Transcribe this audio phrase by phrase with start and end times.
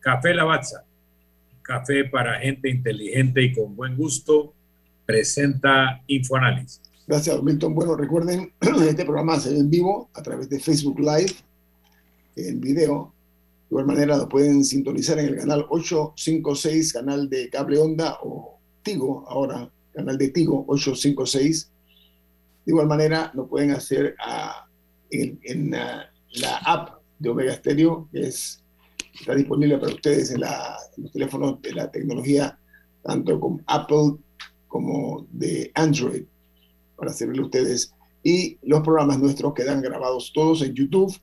[0.00, 0.84] Café Lavazza,
[1.62, 4.54] café para gente inteligente y con buen gusto,
[5.06, 6.80] presenta Infoanálisis.
[7.06, 7.74] Gracias, Milton.
[7.74, 8.52] Bueno, recuerden,
[8.88, 11.34] este programa se ve en vivo a través de Facebook Live,
[12.36, 13.12] en video.
[13.68, 18.58] De igual manera, lo pueden sintonizar en el canal 856, canal de cable onda o
[18.82, 21.70] Tigo, ahora canal de Tigo 856.
[22.64, 24.14] De igual manera, lo pueden hacer
[25.10, 28.62] en, la, app de Omega Stereo, que es,
[29.12, 32.58] está disponible para ustedes en, los teléfonos de la tecnología,
[33.02, 34.16] tanto con Apple
[34.68, 36.24] como de Android,
[36.96, 37.92] para servirle a ustedes.
[38.22, 41.16] Y los programas nuestros quedan grabados todos en YouTube.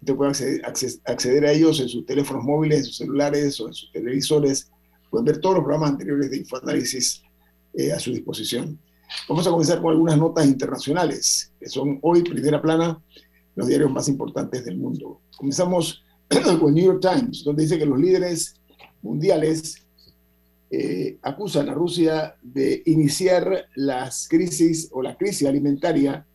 [0.00, 3.74] Usted puede acceder, acceder a ellos en sus teléfonos móviles, en sus celulares o en
[3.74, 4.70] sus televisores.
[5.10, 7.22] Pueden ver todos los programas anteriores de Infoanálisis
[7.74, 8.78] eh, a su disposición.
[9.28, 13.00] Vamos a comenzar con algunas notas internacionales, que son hoy primera plana
[13.54, 15.20] los diarios más importantes del mundo.
[15.36, 16.02] Comenzamos
[16.60, 18.54] con New York Times, donde dice que los líderes
[19.02, 19.86] mundiales
[20.70, 26.26] eh, acusan a Rusia de iniciar las crisis o la crisis alimentaria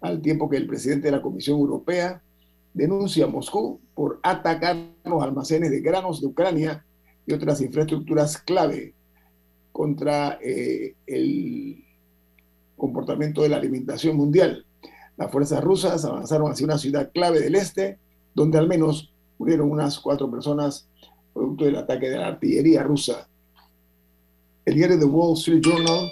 [0.00, 2.22] al tiempo que el presidente de la Comisión Europea
[2.72, 6.84] denuncia a Moscú por atacar los almacenes de granos de Ucrania
[7.26, 8.94] y otras infraestructuras clave
[9.72, 11.84] contra eh, el
[12.76, 14.64] comportamiento de la alimentación mundial.
[15.16, 17.98] Las fuerzas rusas avanzaron hacia una ciudad clave del este,
[18.34, 20.88] donde al menos murieron unas cuatro personas
[21.36, 23.28] producto del ataque de la artillería rusa.
[24.64, 26.10] El diario The Wall Street Journal,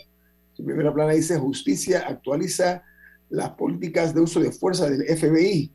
[0.52, 2.82] su primera plana dice, justicia actualiza
[3.30, 5.72] las políticas de uso de fuerza del FBI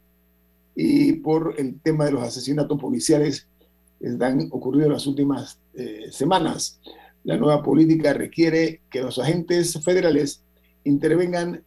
[0.76, 3.48] y por el tema de los asesinatos policiales
[4.00, 6.80] que han ocurrido en las últimas eh, semanas.
[7.24, 10.44] La nueva política requiere que los agentes federales
[10.86, 11.64] intervengan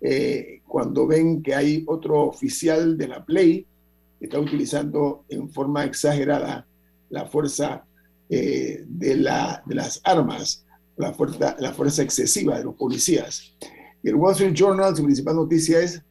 [0.00, 3.66] eh, cuando ven que hay otro oficial de la que
[4.20, 6.66] está utilizando en forma exagerada
[7.10, 7.84] la fuerza
[8.28, 10.64] eh, de, la, de, las armas,
[10.96, 13.54] la fuerza, la fuerza excesiva de los policías.
[14.02, 16.02] Y el Wall Street Journal, su principal noticia es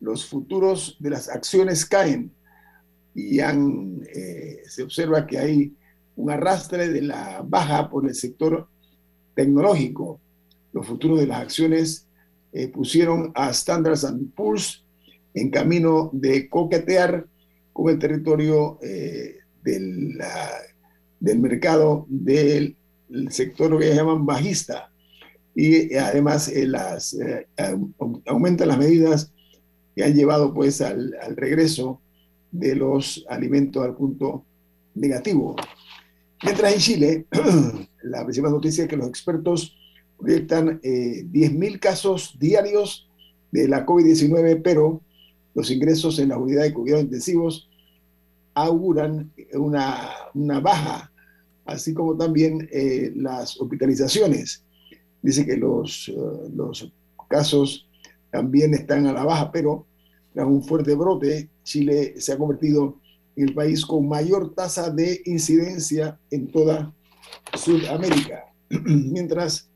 [0.00, 2.32] los futuros de las acciones caen
[3.14, 5.76] y han, eh, se observa que hay
[6.16, 8.68] un arrastre de la baja por el sector
[9.34, 10.20] tecnológico
[10.72, 12.08] los futuros de las acciones
[12.52, 14.84] eh, pusieron a Standards Poor's
[15.34, 17.26] en camino de coquetear
[17.72, 20.18] con el territorio eh, del,
[21.20, 22.76] del, mercado del
[23.30, 24.90] sector que llaman bajista.
[25.54, 27.16] Y además eh, las,
[28.26, 29.32] aumentan las medidas
[29.94, 32.00] que han llevado pues al, al regreso
[32.50, 34.44] de los alimentos al punto
[34.94, 35.56] negativo.
[36.42, 37.26] Mientras en Chile,
[38.02, 39.76] la principal noticia es que los expertos
[40.18, 43.08] proyectan eh, 10.000 casos diarios
[43.50, 45.02] de la COVID-19, pero
[45.54, 47.68] los ingresos en la unidad de cuidados intensivos
[48.54, 51.10] auguran una, una baja,
[51.64, 54.64] así como también eh, las hospitalizaciones.
[55.22, 56.92] Dice que los, eh, los
[57.28, 57.88] casos
[58.30, 59.86] también están a la baja, pero
[60.32, 62.98] tras un fuerte brote, Chile se ha convertido
[63.36, 66.94] en el país con mayor tasa de incidencia en toda
[67.54, 68.44] Sudamérica.
[68.70, 69.70] Mientras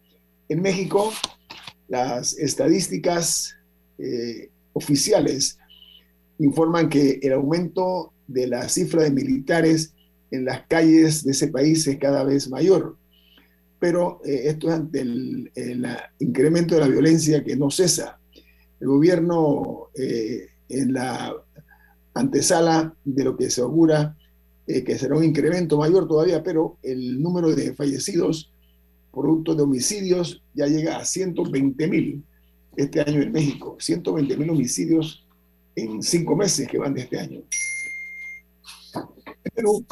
[0.48, 1.12] en México,
[1.88, 3.54] las estadísticas
[3.98, 5.58] eh, oficiales
[6.38, 9.94] informan que el aumento de la cifra de militares
[10.30, 12.96] en las calles de ese país es cada vez mayor.
[13.78, 15.50] Pero eh, esto es ante el,
[16.18, 18.18] incremento de la violencia que no cesa.
[18.80, 21.34] El gobierno, eh, en la
[22.14, 24.16] antesala de lo que se augura,
[24.66, 28.52] que será un incremento mayor todavía, pero el número de fallecidos
[29.16, 32.22] producto de homicidios ya llega a 120 mil
[32.76, 33.76] este año en México.
[33.80, 35.25] 120 mil homicidios
[35.76, 37.42] en cinco meses que van de este año.
[38.94, 39.86] En Perú,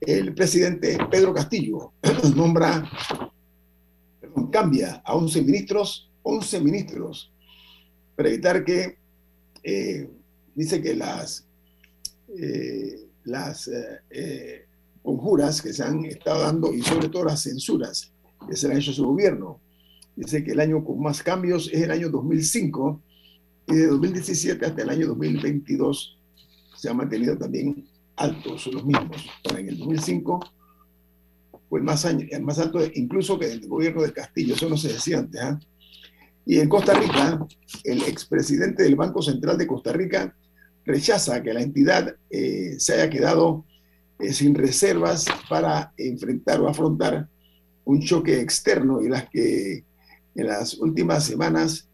[0.00, 1.92] el presidente Pedro Castillo
[2.34, 2.90] nombra,
[4.20, 7.32] perdón, cambia a 11 ministros, 11 ministros,
[8.16, 8.98] para evitar que,
[9.62, 10.10] eh,
[10.54, 11.46] dice que las,
[12.36, 13.70] eh, las
[14.10, 14.66] eh,
[15.02, 18.12] conjuras que se han estado dando y sobre todo las censuras
[18.48, 19.60] que se le ha hecho su gobierno.
[20.16, 23.02] Dice que el año con más cambios es el año 2005
[23.66, 26.18] y de 2017 hasta el año 2022
[26.76, 27.86] se han mantenido también
[28.16, 29.16] altos, los mismos.
[29.56, 30.40] en el 2005
[31.68, 34.92] fue más, año, el más alto incluso que el gobierno de Castillo, eso no se
[34.92, 35.40] decía antes.
[35.40, 35.58] ¿ah?
[36.44, 37.44] Y en Costa Rica,
[37.82, 40.34] el expresidente del Banco Central de Costa Rica
[40.84, 43.64] rechaza que la entidad eh, se haya quedado
[44.20, 47.28] eh, sin reservas para enfrentar o afrontar
[47.84, 49.84] un choque externo y las que
[50.36, 51.88] en las últimas semanas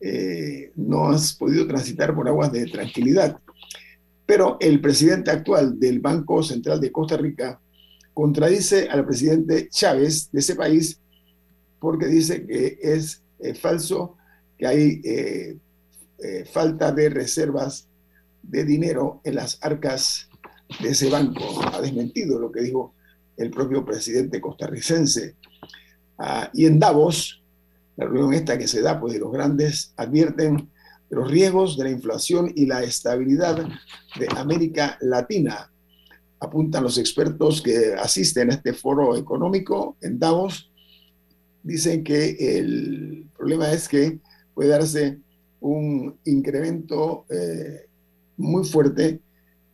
[0.00, 3.38] eh, no has podido transitar por aguas de tranquilidad.
[4.26, 7.60] Pero el presidente actual del Banco Central de Costa Rica
[8.14, 11.00] contradice al presidente Chávez de ese país
[11.78, 14.16] porque dice que es eh, falso,
[14.58, 15.56] que hay eh,
[16.52, 17.88] falta de reservas
[18.42, 20.28] de dinero en las arcas
[20.82, 21.42] de ese banco.
[21.72, 22.94] Ha desmentido lo que dijo
[23.36, 25.36] el propio presidente costarricense.
[26.18, 27.39] Ah, y en Davos,
[27.96, 30.70] la reunión esta que se da, pues los grandes advierten
[31.10, 33.66] los riesgos de la inflación y la estabilidad
[34.18, 35.70] de América Latina.
[36.38, 40.70] Apuntan los expertos que asisten a este foro económico en Davos.
[41.62, 44.20] Dicen que el problema es que
[44.54, 45.18] puede darse
[45.60, 47.86] un incremento eh,
[48.36, 49.20] muy fuerte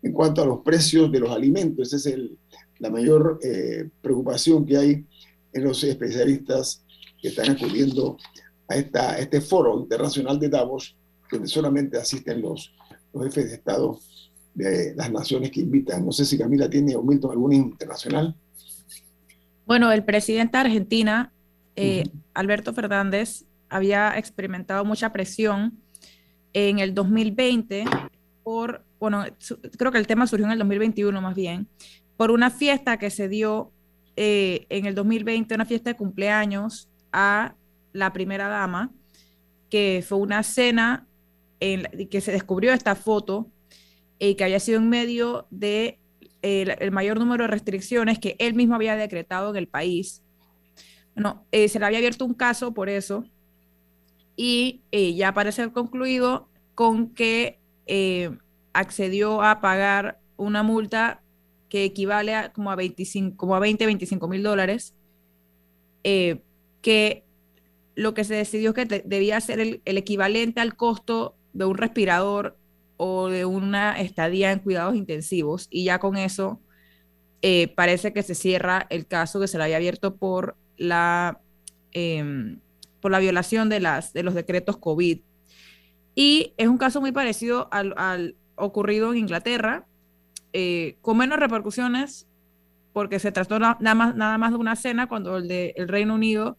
[0.02, 1.88] en cuanto a los precios de los alimentos.
[1.88, 2.38] Esa es el,
[2.78, 5.06] la mayor eh, preocupación que hay
[5.52, 6.84] en los especialistas
[7.20, 8.16] que están acudiendo
[8.68, 10.96] a, esta, este foro internacional de Davos,
[11.30, 12.74] donde solamente asisten los,
[13.12, 13.98] los jefes de Estado
[14.54, 16.04] de las naciones que invitan.
[16.04, 18.34] No sé si Camila tiene o Milton algún internacional.
[19.66, 21.32] Bueno, el presidente de Argentina,
[21.74, 25.78] eh, Alberto Fernández, había experimentado mucha presión
[26.52, 27.84] en el 2020
[28.42, 29.24] por, bueno,
[29.76, 31.68] creo que el tema surgió en el 2021 más bien,
[32.16, 33.72] por una fiesta que se dio
[34.14, 37.56] eh, en el 2020, una fiesta de cumpleaños a
[37.92, 38.92] la primera dama,
[39.70, 41.08] que fue una cena
[41.60, 43.50] en que se descubrió esta foto
[44.18, 45.98] eh, que había sido en medio de
[46.42, 50.22] eh, el mayor número de restricciones que él mismo había decretado en el país.
[51.14, 53.24] No, se le había abierto un caso por eso
[54.36, 57.58] y ya parece concluido con que
[58.74, 61.22] accedió a pagar una multa
[61.68, 64.94] que equivale a como a, 25, como a 20, 25 mil dólares,
[66.04, 66.42] eh,
[66.86, 67.24] que
[67.96, 72.56] lo que se decidió que debía ser el, equivalente al costo de un respirador
[72.96, 75.66] o de una estadía en cuidados intensivos.
[75.68, 76.60] Y ya con eso
[77.42, 81.40] eh, parece que se cierra el caso que se le había abierto por la,
[81.90, 82.60] em,
[83.00, 85.18] por la violación de, las, de los decretos COVID.
[86.14, 89.86] Y es un caso muy parecido al, al ocurrido en Inglaterra,
[90.52, 92.28] eh, con menos repercusiones,
[92.92, 96.14] porque se trató nada más, nada más de una cena, cuando el de el Reino
[96.14, 96.58] Unido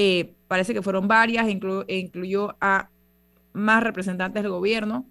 [0.00, 2.88] eh, parece que fueron varias, e, incluyó a
[3.52, 5.04] más representantes del gobierno,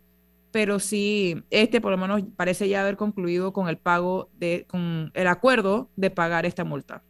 [0.54, 5.12] pero sí, este por lo menos parece ya haber concluido con el pago de, con
[5.14, 7.04] el acuerdo de pagar esta multa.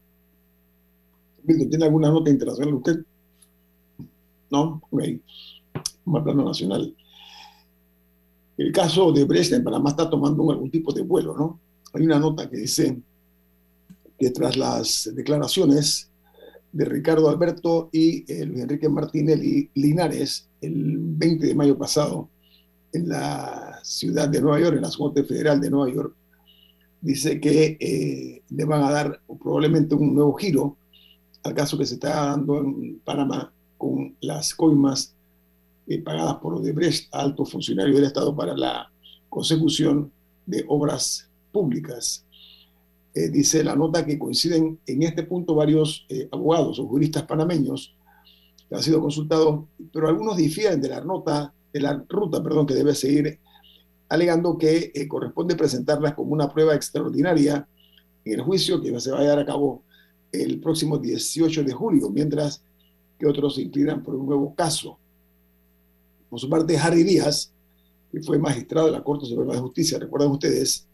[1.45, 3.05] ¿Tiene alguna nota internacional usted?
[4.49, 5.03] No, ok.
[6.05, 6.95] Más plano nacional.
[8.57, 11.59] El caso de Brecht en Panamá está tomando algún tipo de vuelo, ¿no?
[11.93, 12.99] Hay una nota que dice
[14.17, 16.06] que tras las declaraciones
[16.77, 22.29] de Ricardo Alberto y Luis Enrique Martinelli Linares el 20 de mayo pasado
[22.93, 26.15] en la ciudad de Nueva York, en la Corte Federal de Nueva York,
[27.01, 30.77] dice que eh, le van a dar probablemente un nuevo giro
[31.41, 35.15] al caso que se está dando en Panamá con las coimas
[35.87, 38.91] eh, pagadas por Odebrecht a altos funcionarios del Estado para la
[39.29, 40.11] consecución
[40.45, 42.23] de obras públicas.
[43.17, 47.95] Eh, dice la nota que coinciden en este punto varios eh, abogados o juristas panameños
[48.69, 52.75] que han sido consultados, pero algunos difieren de la nota, de la ruta, perdón, que
[52.75, 53.39] debe seguir,
[54.07, 57.67] alegando que corresponde presentarlas como una prueba extraordinaria
[58.23, 59.81] en el juicio que se va a llevar a cabo
[60.31, 62.61] el próximo 18 de julio, mientras
[63.17, 64.99] que otros se inclinan por un nuevo caso.
[66.29, 67.51] Por su parte, Harry Díaz,
[68.11, 70.87] que fue magistrado de la Corte Suprema de Justicia, recuerdan ustedes,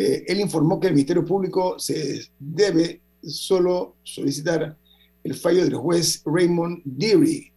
[0.00, 4.76] eh, él informó que el Ministerio Público se debe solo solicitar
[5.22, 7.52] el fallo del juez Raymond Deary,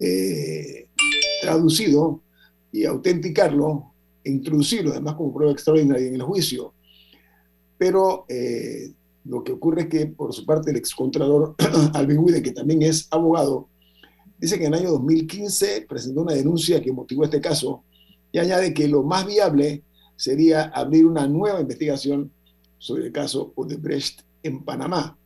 [0.00, 0.88] eh,
[1.42, 2.22] traducido
[2.72, 3.92] y autenticarlo
[4.24, 6.72] e introducirlo además como prueba extraordinaria en el juicio.
[7.76, 8.92] Pero eh,
[9.24, 11.54] lo que ocurre es que por su parte el excontrador
[11.94, 13.68] Alvin Widen, que también es abogado,
[14.38, 17.82] Dice que en el año 2015 presentó una denuncia que motivó este caso
[18.30, 19.82] y añade que lo más viable
[20.18, 22.32] sería abrir una nueva investigación
[22.76, 25.16] sobre el caso Odebrecht en Panamá.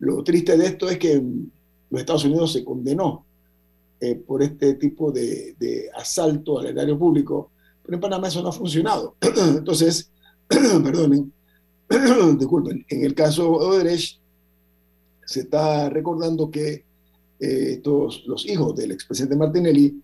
[0.00, 1.50] Lo triste de esto es que en
[1.88, 3.24] los Estados Unidos se condenó
[4.00, 8.52] eh, por este tipo de, asalto al erario público, pero en Panamá eso no ha
[8.52, 9.16] funcionado.
[9.56, 10.10] Entonces,
[10.46, 11.32] perdonen,
[12.38, 14.20] disculpen, en el caso Odebrecht
[15.24, 16.84] se está recordando que
[17.40, 20.02] eh, todos los hijos del expresidente Martinelli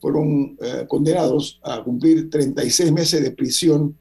[0.00, 3.96] fueron eh, condenados a cumplir 36 meses de prisión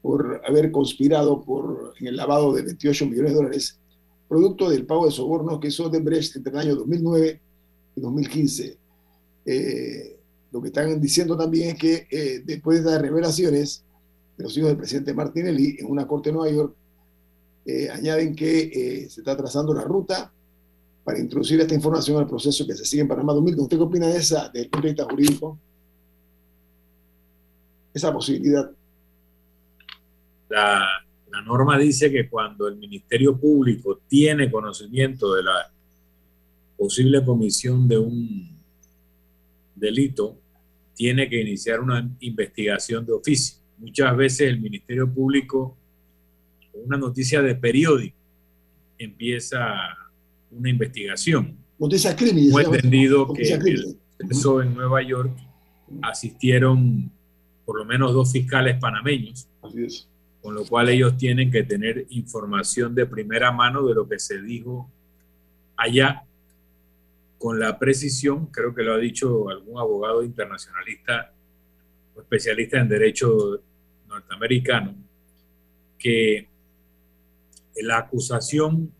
[0.00, 3.80] por haber conspirado por, en el lavado de 28 millones de dólares,
[4.28, 7.40] producto del pago de sobornos que hizo Brecht entre el año 2009
[7.96, 8.78] y 2015.
[9.44, 10.18] Eh,
[10.50, 13.84] lo que están diciendo también es que después de las revelaciones,
[14.36, 16.76] de los hijos del presidente Martinelli en una corte de Nueva York,
[17.64, 20.32] eh, añaden que eh, se está trazando la ruta
[21.04, 23.58] para introducir esta información al proceso que se sigue en Panamá 2000.
[23.58, 25.58] ¿Usted qué opina de esa, desde el punto de vista jurídico?
[27.92, 28.70] Esa posibilidad.
[30.48, 30.86] La,
[31.30, 35.72] la norma dice que cuando el Ministerio Público tiene conocimiento de la
[36.76, 38.60] posible comisión de un
[39.74, 40.38] delito,
[40.94, 43.58] tiene que iniciar una investigación de oficio.
[43.78, 45.76] Muchas veces el Ministerio Público,
[46.74, 48.16] una noticia de periódico,
[48.98, 49.64] empieza
[50.52, 51.56] una investigación.
[51.78, 55.36] Fue entendido que en Nueva York
[56.02, 57.10] asistieron
[57.64, 59.48] por lo menos dos fiscales panameños,
[60.40, 64.40] con lo cual ellos tienen que tener información de primera mano de lo que se
[64.40, 64.90] dijo
[65.76, 66.24] allá.
[67.38, 71.32] Con la precisión, creo que lo ha dicho algún abogado internacionalista
[72.14, 73.60] o especialista en derecho
[74.08, 74.94] norteamericano,
[75.98, 76.48] que
[77.80, 78.92] la acusación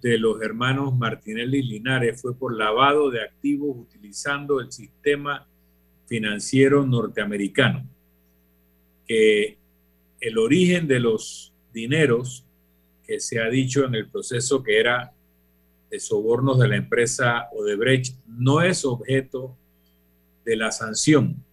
[0.00, 5.46] de los hermanos Martinelli Linares fue por lavado de activos utilizando el sistema
[6.06, 7.86] financiero norteamericano,
[9.06, 9.58] que
[10.20, 12.44] el origen de los dineros
[13.04, 15.12] que se ha dicho en el proceso que era
[15.90, 19.56] de sobornos de la empresa Odebrecht no es objeto
[20.44, 21.44] de la sanción,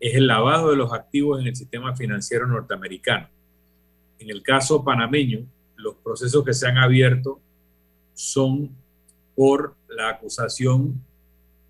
[0.00, 3.28] es el lavado de los activos en el sistema financiero norteamericano.
[4.18, 7.40] En el caso panameño, los procesos que se han abierto
[8.16, 8.70] son
[9.34, 11.00] por la acusación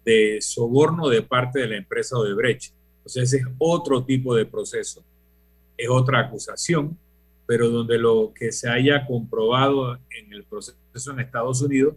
[0.04, 2.72] de soborno de parte de la empresa Odebrecht.
[2.98, 5.04] Entonces ese es otro tipo de proceso,
[5.76, 6.96] es otra acusación,
[7.46, 11.96] pero donde lo que se haya comprobado en el proceso en Estados Unidos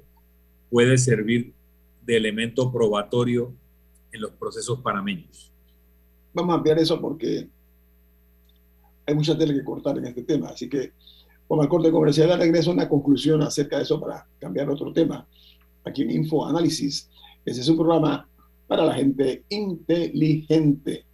[0.71, 1.53] puede servir
[2.03, 3.53] de elemento probatorio
[4.11, 5.51] en los procesos panameños.
[6.33, 7.47] Vamos a ampliar eso porque
[9.05, 10.93] hay mucha tela que cortar en este tema, así que
[11.49, 15.27] vamos al corte comercial, regreso una conclusión acerca de eso para cambiar otro tema.
[15.83, 17.09] Aquí en Info Análisis,
[17.43, 18.29] ese es un programa
[18.67, 21.05] para la gente inteligente.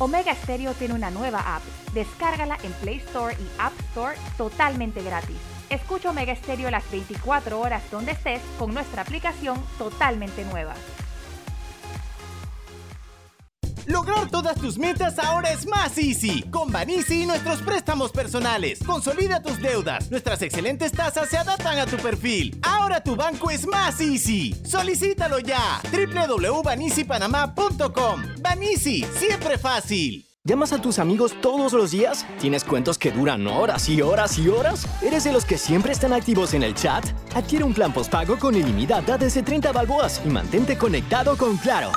[0.00, 1.62] Omega Stereo tiene una nueva app.
[1.92, 5.36] Descárgala en Play Store y App Store totalmente gratis.
[5.70, 10.74] Escucha Omega Stereo las 24 horas donde estés con nuestra aplicación totalmente nueva.
[13.88, 16.42] Lograr todas tus metas ahora es más easy.
[16.50, 18.80] Con Banisi y nuestros préstamos personales.
[18.84, 20.10] Consolida tus deudas.
[20.10, 22.60] Nuestras excelentes tasas se adaptan a tu perfil.
[22.62, 24.54] Ahora tu banco es más easy.
[24.62, 25.80] Solicítalo ya.
[25.90, 28.22] www.banisipanamá.com.
[28.42, 30.26] Banisi, siempre fácil.
[30.44, 32.26] ¿Llamas a tus amigos todos los días?
[32.40, 34.86] ¿Tienes cuentos que duran horas y horas y horas?
[35.02, 37.06] ¿Eres de los que siempre están activos en el chat?
[37.34, 41.90] Adquiere un plan postpago con ilimitada desde 30 balboas y mantente conectado con Claro.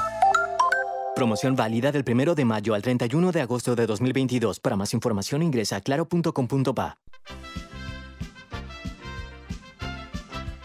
[1.15, 4.59] Promoción válida del 1 de mayo al 31 de agosto de 2022.
[4.59, 6.97] Para más información ingresa a claro.com.pa.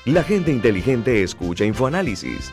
[0.04, 2.52] La gente inteligente escucha InfoAnálisis.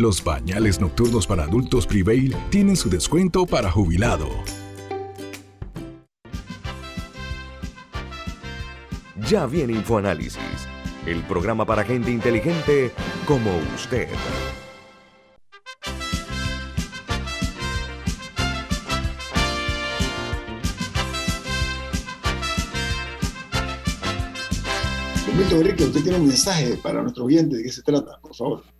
[0.00, 4.30] Los pañales nocturnos para adultos Prevail tienen su descuento para jubilado.
[9.28, 10.40] Ya viene InfoAnálisis,
[11.04, 12.92] el programa para gente inteligente
[13.26, 14.08] como usted.
[25.50, 28.18] Enrique, usted tiene un mensaje para nuestro oyente, ¿de qué se trata?
[28.22, 28.79] Por favor.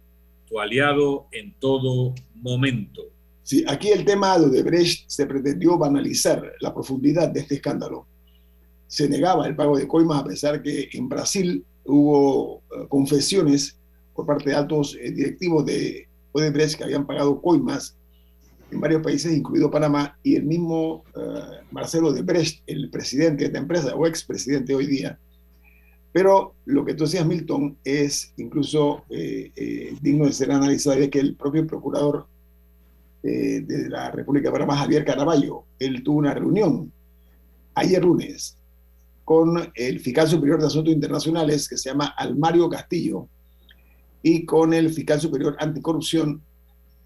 [0.51, 3.01] tu aliado en todo momento.
[3.43, 8.05] Sí, aquí el tema de Odebrecht se pretendió banalizar la profundidad de este escándalo.
[8.87, 13.77] Se negaba el pago de coimas a pesar que en Brasil hubo eh, confesiones
[14.13, 17.97] por parte de altos eh, directivos de Odebrecht que habían pagado coimas
[18.71, 23.59] en varios países, incluido Panamá, y el mismo uh, Marcelo Odebrecht, el presidente de esta
[23.59, 25.19] empresa, o expresidente hoy día.
[26.13, 29.05] Pero lo que tú decías, Milton, es incluso
[30.01, 32.27] digno de ser analizado, es que el propio procurador
[33.23, 36.91] de la República de Panamá, Javier Caraballo, él tuvo una reunión
[37.75, 38.57] ayer lunes
[39.23, 43.27] con el fiscal superior de Asuntos Internacionales, que se llama Almario Castillo,
[44.23, 46.41] y con el fiscal superior anticorrupción,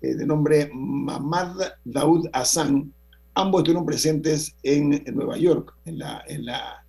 [0.02, 2.92] eh, de nombre Mamad Daoud Hassan.
[3.36, 6.85] Ambos estuvieron presentes en, Nueva York, en la,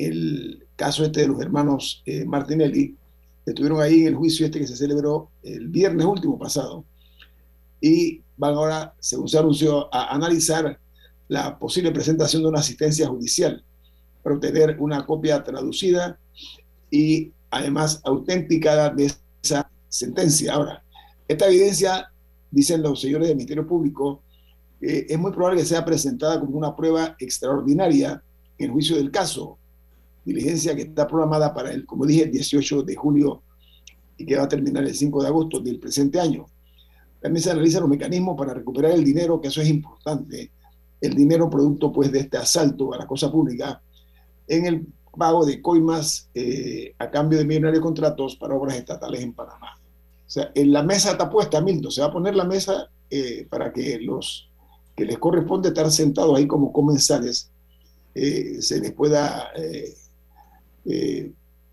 [0.00, 2.96] el caso este de los hermanos eh, Martinelli.
[3.44, 6.84] Estuvieron ahí en el juicio este que se celebró el viernes último pasado.
[7.80, 10.78] Y van ahora, según se anunció, a analizar
[11.28, 13.62] la posible presentación de una asistencia judicial
[14.22, 16.18] para obtener una copia traducida
[16.90, 20.54] y además autenticada de esa sentencia.
[20.54, 20.82] Ahora,
[21.28, 22.10] esta evidencia,
[22.50, 24.22] dicen los señores del Ministerio Público,
[24.80, 28.22] eh, es muy probable que sea presentada como una prueba extraordinaria
[28.58, 29.58] en el juicio del caso,
[30.24, 33.42] diligencia que está programada para el, como dije, el 18 de julio
[34.16, 36.46] y que va a terminar el 5 de agosto del presente año.
[37.20, 40.50] También se analizan los mecanismos para recuperar el dinero, que eso es importante,
[41.00, 43.80] el dinero producto pues de este asalto a la cosa pública
[44.46, 44.86] en el
[45.16, 49.76] pago de coimas eh, a cambio de millonarios contratos para obras estatales en Panamá.
[49.76, 53.46] O sea, en la mesa está puesta, Milton, se va a poner la mesa eh,
[53.50, 54.48] para que los
[54.94, 57.50] que les corresponde estar sentados ahí como comensales
[58.14, 59.50] eh, se les pueda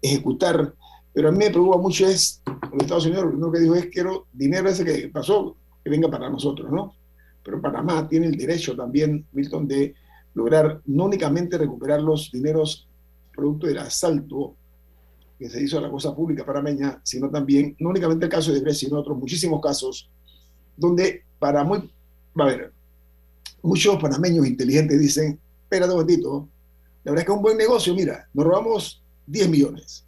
[0.02, 0.74] ejecutar.
[1.14, 3.86] Pero a mí me preocupa mucho es, los Estados Unidos lo primero que dijo es,
[3.88, 6.93] quiero dinero ese que pasó, que venga para nosotros, ¿no?
[7.43, 9.96] Pero Panamá tiene el derecho también, Milton, de
[10.34, 12.88] lograr no únicamente recuperar los dineros
[13.34, 14.56] producto del asalto
[15.39, 18.60] que se hizo a la cosa pública panameña, sino también, no únicamente el caso de
[18.60, 20.10] Grecia, sino otros muchísimos casos,
[20.76, 21.91] donde para muy,
[22.36, 22.74] a ver,
[23.62, 26.50] muchos panameños inteligentes dicen, espérate un momentito,
[27.08, 30.06] la verdad es que es un buen negocio, mira, nos robamos 10 millones,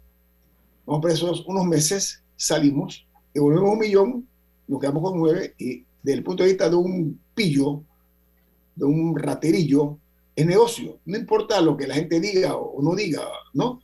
[0.84, 4.28] vamos presos unos meses, salimos, devolvemos un millón,
[4.68, 7.82] nos quedamos con nueve, y desde el punto de vista de un pillo,
[8.76, 9.96] de un raterillo,
[10.36, 10.98] es negocio.
[11.06, 13.22] No importa lo que la gente diga o no diga,
[13.54, 13.80] ¿no?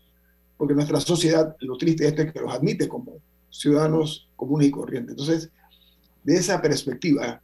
[0.58, 3.14] Porque nuestra sociedad, lo triste de esto es que los admite como
[3.48, 5.12] ciudadanos comunes y corrientes.
[5.12, 5.50] Entonces,
[6.22, 7.40] de esa perspectiva,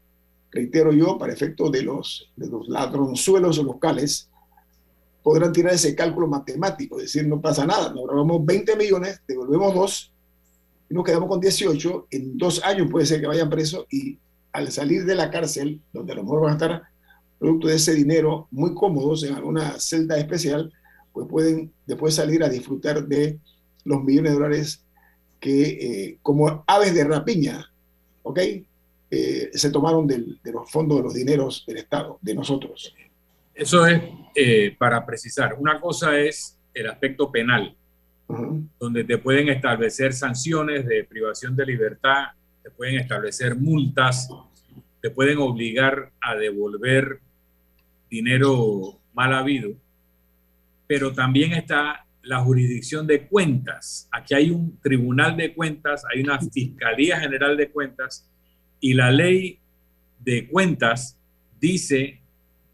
[0.51, 4.29] reitero yo, para efecto de los, de los ladronzuelos locales,
[5.23, 10.13] podrán tirar ese cálculo matemático, decir, no pasa nada, nos robamos 20 millones, devolvemos dos,
[10.91, 14.19] y nos quedamos con 18, en dos años puede ser que vayan presos y
[14.53, 16.83] al salir de la cárcel, donde a lo mejor van a estar
[17.39, 20.73] producto de ese dinero, muy cómodos en alguna celda especial,
[21.13, 23.39] pues pueden después salir a disfrutar de
[23.85, 24.85] los millones de dólares
[25.41, 27.71] que, eh, como aves de rapiña,
[28.23, 28.39] ¿ok?
[29.11, 32.95] Eh, se tomaron de los fondos de los dineros del Estado, de nosotros.
[33.55, 34.03] Eso es
[34.35, 35.55] eh, para precisar.
[35.59, 37.77] Una cosa es el aspecto penal,
[38.79, 42.29] donde te pueden establecer sanciones de privación de libertad,
[42.63, 44.29] te pueden establecer multas,
[45.03, 47.21] te pueden obligar a devolver
[48.09, 49.75] dinero mal habido,
[50.87, 54.09] pero también está la jurisdicción de cuentas.
[54.13, 58.29] Aquí hay un tribunal de cuentas, hay una Fiscalía General de Cuentas
[58.81, 59.59] y la ley
[60.21, 61.19] de cuentas
[61.61, 62.21] dice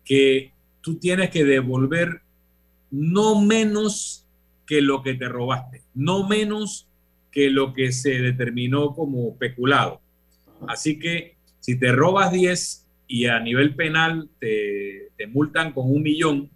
[0.04, 0.52] que
[0.88, 2.22] tú tienes que devolver
[2.90, 4.24] no menos
[4.66, 6.88] que lo que te robaste, no menos
[7.30, 10.00] que lo que se determinó como peculado.
[10.66, 16.48] Así que si te robas 10, y a nivel penal te, multan con un millón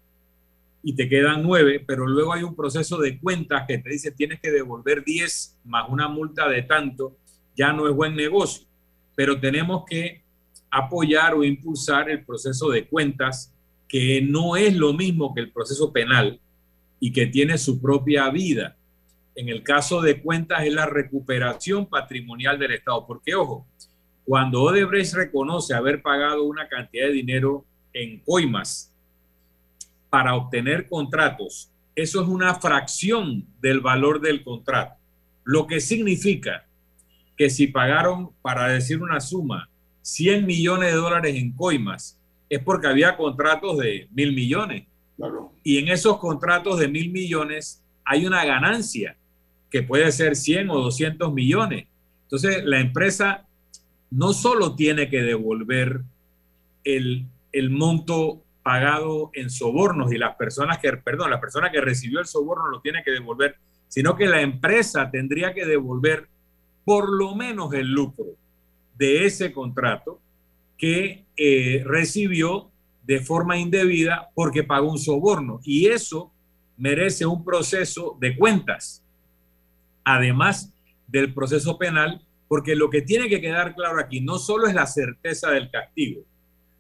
[0.83, 4.41] y te quedan nueve, pero luego hay un proceso de cuentas que te dice tienes
[4.41, 7.19] que devolver 10 más una multa de tanto,
[7.55, 8.67] ya no es buen negocio,
[9.15, 10.23] pero tenemos que
[10.71, 13.52] apoyar o impulsar el proceso de cuentas
[13.93, 16.41] que no es lo mismo que el proceso penal
[16.99, 18.75] y que tiene su propia vida.
[19.35, 23.67] En el caso de cuentas es la recuperación patrimonial del Estado, porque ojo,
[24.25, 28.91] cuando Odebrecht reconoce haber pagado una cantidad de dinero en coimas
[30.09, 34.95] para obtener contratos, eso es una fracción del valor del contrato,
[35.45, 36.65] lo que significa
[37.37, 39.69] que si pagaron, para decir una suma,
[40.01, 42.19] 100 millones de dólares en coimas,
[42.53, 44.87] es porque había contratos de mil millones.
[45.65, 49.17] Y en esos contratos de mil millones hay una ganancia
[49.71, 51.87] que puede ser 100 o 200 millones.
[52.25, 53.47] Entonces, la empresa
[54.11, 56.03] no solo tiene que devolver
[56.85, 62.21] el, el monto pagado en sobornos y las personas que, perdón, la persona que recibió
[62.21, 63.57] el soborno lo tiene que devolver,
[63.89, 66.29] sino que la empresa tendría que devolver
[66.85, 68.27] por lo menos el lucro
[68.99, 70.21] de ese contrato
[70.83, 72.73] que eh, recibió
[73.05, 75.61] de forma indebida porque pagó un soborno.
[75.63, 76.33] Y eso
[76.77, 79.05] merece un proceso de cuentas,
[80.03, 80.75] además
[81.07, 84.87] del proceso penal, porque lo que tiene que quedar claro aquí no solo es la
[84.87, 86.23] certeza del castigo,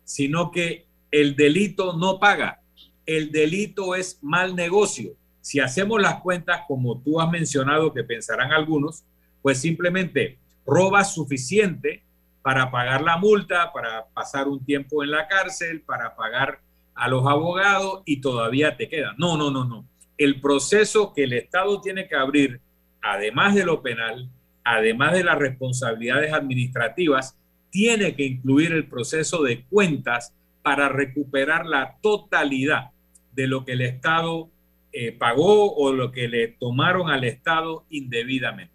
[0.03, 2.61] sino que el delito no paga,
[3.07, 5.13] el delito es mal negocio.
[5.41, 9.05] Si hacemos las cuentas como tú has mencionado que pensarán algunos,
[9.43, 12.03] pues simplemente robas suficiente
[12.43, 16.61] para pagar la multa, para pasar un tiempo en la cárcel, para pagar
[16.95, 19.15] a los abogados y todavía te queda.
[19.17, 19.87] No, no, no, no.
[20.19, 22.61] El proceso que el Estado tiene que abrir,
[23.01, 24.29] además de lo penal,
[24.65, 27.37] además de las responsabilidades administrativas,
[27.71, 32.91] tiene que incluir el proceso de cuentas para recuperar la totalidad
[33.33, 34.51] de lo que el Estado
[34.93, 38.72] eh, pagó o lo que le tomaron al Estado indebidamente.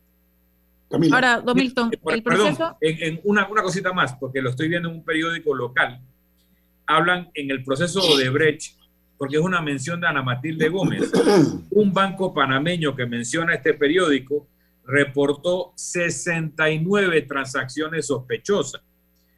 [1.11, 2.77] Ahora, Don Milton, eh, el proceso...
[2.81, 5.99] en, una, una, cosita más, porque lo estoy viendo en un periódico local.
[6.85, 8.77] Hablan en el proceso de Brecht,
[9.17, 11.11] porque es una mención de Ana Matilde Gómez.
[11.71, 14.47] Un banco panameño que menciona este periódico
[14.85, 18.81] reportó 69 transacciones sospechosas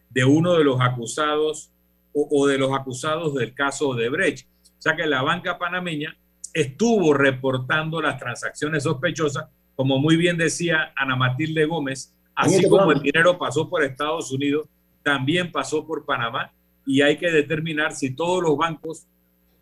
[0.09, 1.71] de uno de los acusados
[2.13, 4.47] o, de los acusados del caso de Brecht.
[4.77, 6.15] O sea que la banca panameña
[6.53, 9.45] estuvo reportando las transacciones sospechosas,
[9.79, 14.67] como muy bien decía Ana Matilde Gómez, así como el dinero pasó por Estados Unidos,
[15.03, 16.51] también pasó por Panamá
[16.85, 19.07] y hay que determinar si todos los bancos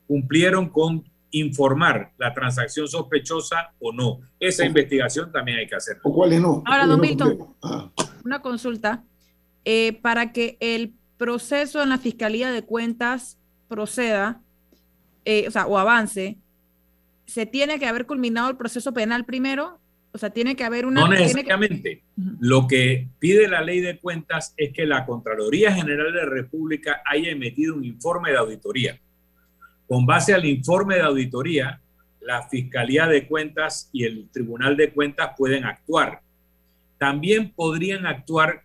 [0.07, 4.21] cumplieron con informar la transacción sospechosa o no.
[4.39, 5.99] Esa investigación también hay que hacer.
[6.01, 6.63] ¿O cuáles no?
[6.65, 7.91] Ahora, don Milton, ah.
[8.25, 9.03] una consulta.
[9.65, 14.41] Eh, para que el proceso en la Fiscalía de Cuentas proceda,
[15.25, 16.39] eh, o sea, o avance,
[17.27, 19.79] se tiene que haber culminado el proceso penal primero,
[20.17, 21.01] o sea, tiene que haber una...
[21.01, 22.01] No necesariamente.
[22.39, 27.03] Lo que pide la ley de cuentas es que la Contraloría General de la República
[27.05, 28.99] haya emitido un informe de auditoría.
[29.87, 31.79] Con base al informe de auditoría,
[32.19, 36.21] la Fiscalía de Cuentas y el Tribunal de Cuentas pueden actuar.
[36.97, 38.63] También podrían actuar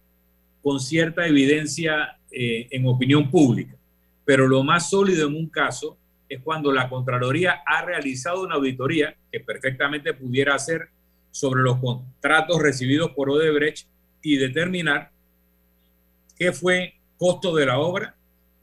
[0.63, 3.77] con cierta evidencia eh, en opinión pública.
[4.25, 5.99] Pero lo más sólido en un caso
[6.31, 10.89] es cuando la Contraloría ha realizado una auditoría que perfectamente pudiera hacer
[11.33, 13.89] sobre los contratos recibidos por Odebrecht
[14.23, 15.11] y determinar
[16.39, 18.15] qué fue costo de la obra,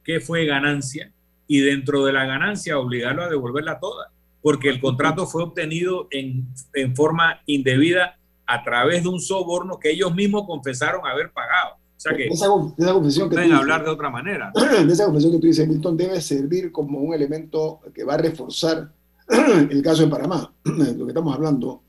[0.03, 1.12] qué fue ganancia
[1.47, 6.47] y dentro de la ganancia obligarlo a devolverla toda, porque el contrato fue obtenido en,
[6.73, 11.75] en forma indebida a través de un soborno que ellos mismos confesaron haber pagado.
[11.75, 14.53] O sea que esa, confesión que pueden hablar de otra manera.
[14.89, 18.91] esa confesión que tú dices, Milton, debe servir como un elemento que va a reforzar
[19.69, 21.82] el caso de Panamá, lo que estamos hablando.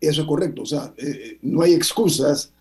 [0.00, 2.52] Eso es correcto, o sea, eh, eh, no hay excusas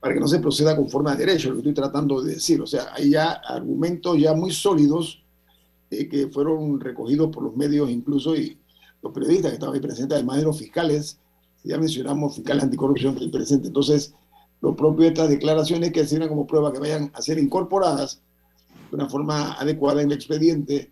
[0.00, 2.60] para que no se proceda conforme a derecho, lo que estoy tratando de decir.
[2.60, 5.22] O sea, hay ya argumentos ya muy sólidos
[5.90, 8.56] eh, que fueron recogidos por los medios incluso y
[9.02, 11.18] los periodistas que estaban ahí presentes, además de los fiscales,
[11.64, 13.68] ya mencionamos fiscales anticorrupción que presente.
[13.68, 14.14] Entonces,
[14.60, 18.20] lo propio de estas declaraciones que sirvan como prueba que vayan a ser incorporadas
[18.90, 20.90] de una forma adecuada en el expediente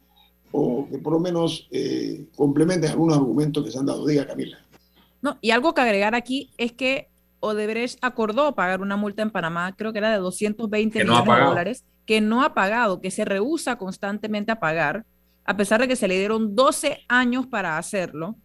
[0.53, 1.69] o que por lo menos
[2.37, 4.07] complementen algunos argumentos que se han dado.
[4.07, 4.66] Diga, Camila.
[5.23, 7.09] No, y algo que agregar aquí es que
[7.41, 11.85] Odebrecht acordó pagar una multa en Panamá, creo que era de 220 millones de dólares,
[12.05, 15.05] que no ha pagado, que se rehúsa constantemente a pagar,
[15.45, 18.37] a pesar de que se le dieron 12 años para hacerlo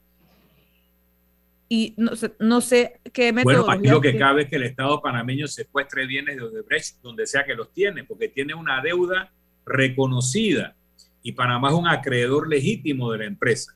[1.73, 3.63] y no sé, no sé qué método.
[3.63, 7.25] Bueno, aquí lo que cabe es que el Estado panameño secuestre bienes de Odebrecht donde
[7.25, 9.31] sea que los tiene, porque tiene una deuda
[9.65, 10.75] reconocida
[11.23, 13.73] y Panamá es un acreedor legítimo de la empresa.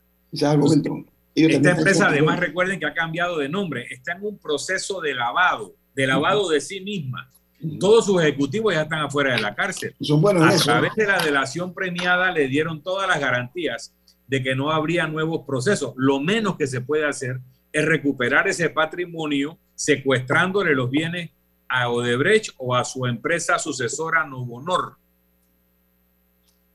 [1.36, 5.74] Esta empresa, además, recuerden que ha cambiado de nombre, está en un proceso de lavado,
[5.94, 7.30] de lavado de sí misma.
[7.78, 9.94] Todos sus ejecutivos ya están afuera de la cárcel.
[10.00, 13.94] Son buenos a través de la delación premiada le dieron todas las garantías
[14.26, 15.94] de que no habría nuevos procesos.
[15.96, 17.40] Lo menos que se puede hacer
[17.72, 21.30] es recuperar ese patrimonio secuestrándole los bienes
[21.68, 24.96] a Odebrecht o a su empresa sucesora Novonor.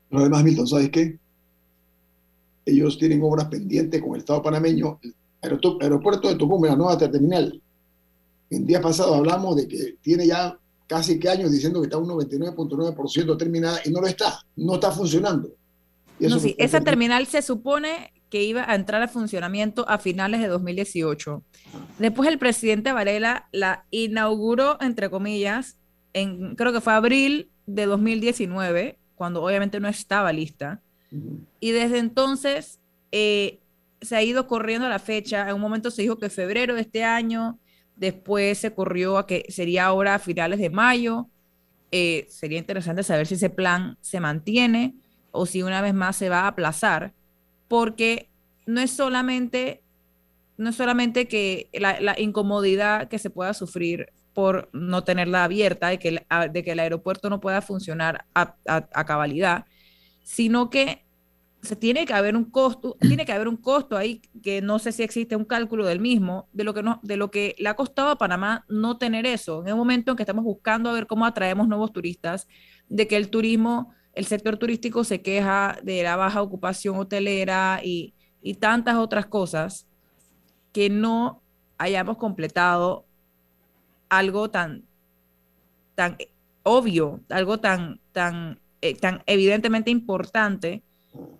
[0.08, 1.18] Pero además, Milton, ¿sabes qué?
[2.64, 5.00] Ellos tienen obras pendientes con el Estado panameño.
[5.40, 7.60] El aeropuerto de Tucumán, la nueva terminal.
[8.50, 12.08] El día pasado hablamos de que tiene ya casi que años diciendo que está un
[12.08, 15.50] 99.9% terminada y no lo está, no está funcionando.
[16.20, 20.48] no, sí, esa terminal se supone que iba a entrar a funcionamiento a finales de
[20.48, 21.42] 2018.
[21.98, 25.76] Después el presidente Varela la inauguró, entre comillas,
[26.12, 30.80] en creo que fue abril de 2019, cuando obviamente no estaba lista.
[31.60, 33.60] Y desde entonces eh,
[34.00, 35.48] se ha ido corriendo la fecha.
[35.48, 37.58] En un momento se dijo que febrero de este año,
[37.96, 41.28] después se corrió a que sería ahora a finales de mayo.
[41.90, 44.94] Eh, sería interesante saber si ese plan se mantiene
[45.30, 47.12] o si una vez más se va a aplazar,
[47.68, 48.28] porque
[48.66, 49.82] no es solamente,
[50.56, 55.98] no es solamente que la, incomodidad que se pueda sufrir por no tenerla abierta, de
[55.98, 59.66] que, el, de que el aeropuerto no pueda funcionar a, a cabalidad,
[60.22, 61.04] sino que
[61.62, 64.92] se tiene que haber un costo, tiene que haber un costo ahí que no sé
[64.92, 67.76] si existe un cálculo del mismo, de lo que no, de lo que le ha
[67.76, 69.62] costado a Panamá no tener eso.
[69.62, 72.48] En el momento en que estamos buscando a ver cómo atraemos nuevos turistas,
[72.88, 78.14] de que el turismo, el sector turístico se queja de la baja ocupación hotelera y,
[78.42, 79.86] y tantas otras cosas,
[80.72, 81.42] que no
[81.78, 83.04] hayamos completado
[84.08, 84.84] algo tan,
[85.94, 86.16] tan
[86.62, 90.82] obvio, algo tan, tan, eh, tan evidentemente importante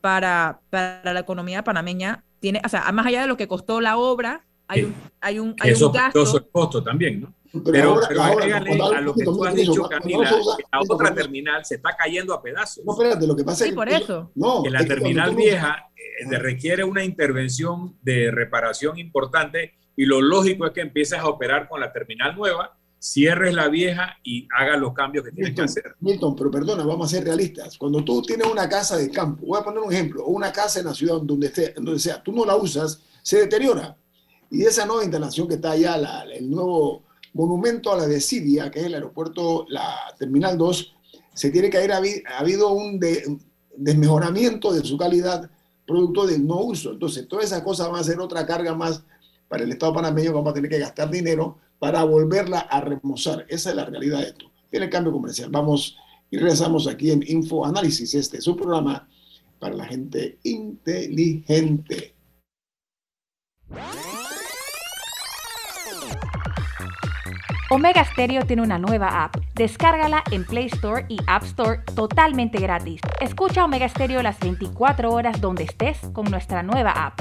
[0.01, 3.97] para, para la economía panameña tiene, o sea, más allá de lo que costó la
[3.97, 6.37] obra, hay un, hay un, hay Eso un gasto.
[6.37, 7.35] el costo también, ¿no?
[7.65, 11.75] Pero, pero, agrégale a lo que tú has dicho, Camila, que la otra terminal se
[11.75, 12.83] está cayendo a pedazos.
[12.85, 14.31] No, espérate, lo que pasa Sí, es por que, eso.
[14.35, 20.65] No, que la terminal vieja eh, requiere una intervención de reparación importante y lo lógico
[20.65, 24.95] es que empieces a operar con la terminal nueva, cierres la vieja y hagas los
[24.95, 25.97] cambios que tienes que hacer.
[25.99, 27.77] Milton, pero perdona, vamos a ser realistas.
[27.77, 30.79] Cuando tú tienes una casa de campo, voy a poner un ejemplo, o una casa
[30.79, 33.97] en la ciudad donde, esté, donde sea, tú no la usas, se deteriora.
[34.53, 37.03] Y esa nueva instalación que está allá, la- el nuevo
[37.35, 40.95] monumento a la desidia, que es el aeropuerto, la Terminal 2,
[41.35, 43.43] se tiene que haber ha habido un, de- un
[43.77, 45.51] desmejoramiento de su calidad
[45.85, 46.93] producto del no uso.
[46.93, 49.03] Entonces, todas esas cosas van a ser otra carga más
[49.49, 53.45] para el Estado panameño, vamos a tener que gastar dinero para volverla a remozar.
[53.49, 54.53] Esa es la realidad de esto.
[54.71, 55.51] Tiene cambio comercial.
[55.51, 55.99] Vamos
[56.31, 58.15] y regresamos aquí en Info Análisis.
[58.15, 59.09] Este es su programa
[59.59, 62.15] para la gente inteligente.
[67.69, 69.35] Omega Stereo tiene una nueva app.
[69.57, 73.01] Descárgala en Play Store y App Store totalmente gratis.
[73.21, 77.21] Escucha Omega Stereo las 24 horas donde estés con nuestra nueva app.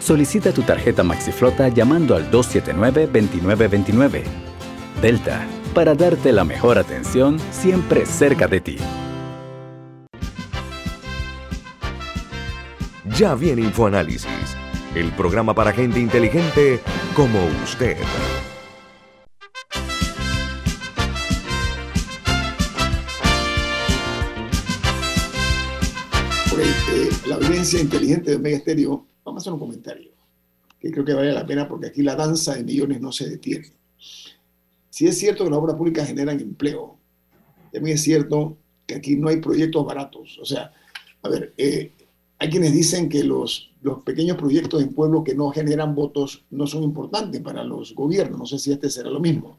[0.00, 4.22] Solicita tu tarjeta MaxiFlota llamando al 279-2929.
[5.02, 8.78] Delta, para darte la mejor atención siempre cerca de ti.
[13.16, 14.56] Ya viene InfoAnálisis,
[14.94, 16.80] el programa para gente inteligente
[17.14, 17.98] como usted.
[27.60, 30.10] Audiencia inteligente de Mega Estéreo, vamos a hacer un comentario
[30.80, 33.70] que creo que vale la pena porque aquí la danza de millones no se detiene.
[34.88, 36.96] Si es cierto que las obras públicas generan empleo,
[37.70, 40.38] también es cierto que aquí no hay proyectos baratos.
[40.40, 40.72] O sea,
[41.22, 41.92] a ver, eh,
[42.38, 46.66] hay quienes dicen que los, los pequeños proyectos en pueblos que no generan votos no
[46.66, 48.38] son importantes para los gobiernos.
[48.38, 49.58] No sé si este será lo mismo.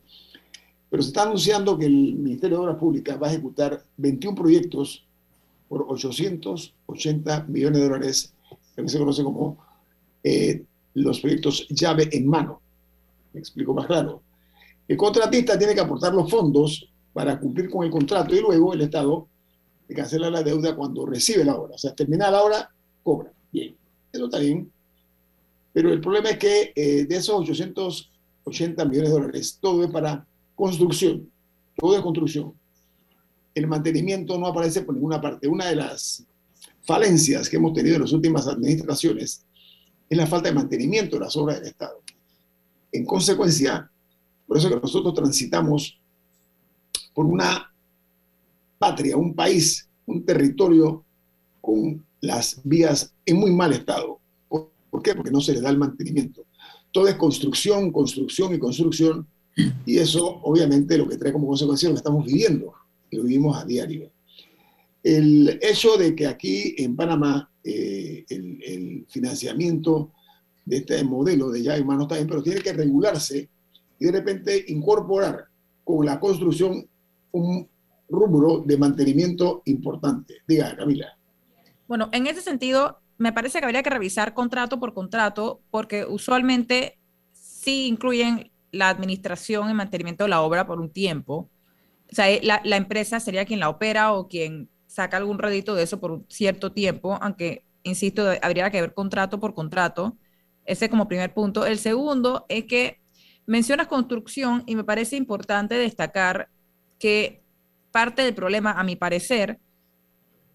[0.89, 5.05] Pero se está anunciando que el Ministerio de Obras Públicas va a ejecutar 21 proyectos
[5.71, 8.33] por 880 millones de dólares,
[8.75, 9.57] que se conoce como
[10.21, 12.59] eh, los proyectos llave en mano.
[13.31, 14.21] Me explico más claro.
[14.85, 18.81] El contratista tiene que aportar los fondos para cumplir con el contrato y luego el
[18.81, 19.29] Estado
[19.95, 21.75] cancela la deuda cuando recibe la obra.
[21.75, 22.69] O sea, termina la obra,
[23.01, 23.31] cobra.
[23.49, 23.73] Bien,
[24.11, 24.69] eso está bien.
[25.71, 30.27] Pero el problema es que eh, de esos 880 millones de dólares, todo es para
[30.53, 31.31] construcción.
[31.77, 32.53] Todo es construcción.
[33.53, 35.47] El mantenimiento no aparece por ninguna parte.
[35.47, 36.25] Una de las
[36.83, 39.45] falencias que hemos tenido en las últimas administraciones
[40.09, 42.01] es la falta de mantenimiento de las obras del Estado.
[42.91, 43.89] En consecuencia,
[44.47, 45.99] por eso que nosotros transitamos
[47.13, 47.71] por una
[48.77, 51.05] patria, un país, un territorio
[51.61, 54.19] con las vías en muy mal estado.
[54.49, 55.15] ¿Por qué?
[55.15, 56.45] Porque no se le da el mantenimiento.
[56.91, 59.25] Todo es construcción, construcción y construcción,
[59.85, 62.73] y eso obviamente lo que trae como consecuencia lo que estamos viviendo,
[63.11, 64.11] lo vivimos a diario.
[65.03, 70.11] El hecho de que aquí en Panamá eh, el, financiamiento
[70.65, 73.49] de este modelo de ya está también, pero tiene que regularse
[73.99, 75.45] y de repente incorporar
[75.83, 76.87] con la construcción
[77.31, 77.67] un
[78.09, 80.37] rubro de mantenimiento importante.
[80.47, 81.17] Diga, Camila.
[81.87, 86.97] Bueno, en ese sentido, me parece que habría que revisar contrato por contrato, porque usualmente
[87.33, 91.49] sí incluyen la administración y mantenimiento de la obra por un tiempo.
[92.11, 95.83] O sea, la, la empresa sería quien la opera o quien saca algún rédito de
[95.83, 100.17] eso por un cierto tiempo, aunque, insisto, habría que ver contrato por contrato.
[100.65, 101.65] Ese como primer punto.
[101.65, 102.99] El segundo es que
[103.45, 106.49] mencionas construcción y me parece importante destacar
[106.99, 107.41] que
[107.91, 109.59] parte del problema, a mi parecer,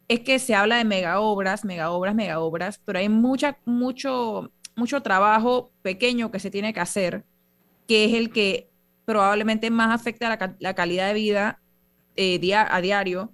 [0.09, 4.53] es que se habla de mega obras, mega obras, mega obras, pero hay mucha, mucho,
[4.77, 7.25] mucho trabajo pequeño que se tiene que hacer,
[7.89, 8.71] que es el que
[9.07, 11.61] probablemente más afecta la, la calidad de vida
[12.17, 13.33] eh, a diario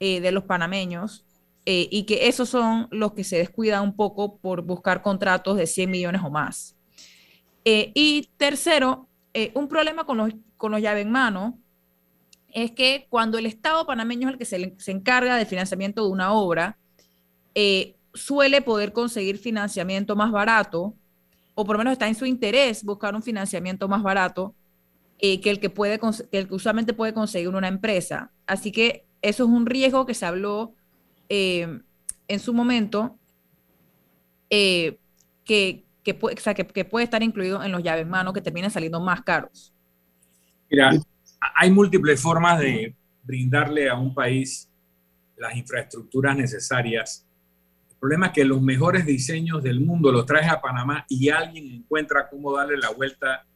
[0.00, 1.24] eh, de los panameños
[1.64, 5.66] eh, y que esos son los que se descuidan un poco por buscar contratos de
[5.66, 6.76] 100 millones o más.
[7.64, 9.06] Y tercero,
[9.54, 11.56] un problema con los, con los llave en mano
[12.48, 16.10] es que cuando el Estado panameño es el que se, se encarga del financiamiento de
[16.10, 16.76] una obra,
[18.12, 20.96] suele poder conseguir financiamiento más barato,
[21.54, 24.56] o por lo menos está en su interés buscar un financiamiento más barato
[25.22, 28.32] que el que, puede, que el que usualmente puede conseguir una empresa.
[28.44, 30.74] Así que eso es un riesgo que se habló
[31.28, 31.80] eh,
[32.26, 33.16] en su momento,
[34.50, 34.98] eh,
[35.44, 36.36] que, que, puede,
[36.74, 39.72] que, puede estar incluido en los llaves manos que terminan saliendo más caros.
[40.68, 40.90] Mira,
[41.54, 44.68] hay múltiples formas de brindarle a un país
[45.36, 47.24] las infraestructuras necesarias.
[47.90, 51.70] El problema es que los mejores diseños del mundo los traes a Panamá y alguien
[51.70, 53.46] encuentra cómo darle la vuelta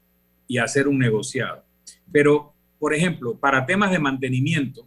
[0.46, 1.64] y hacer un negociado.
[2.12, 4.86] Pero, por ejemplo, para temas de mantenimiento,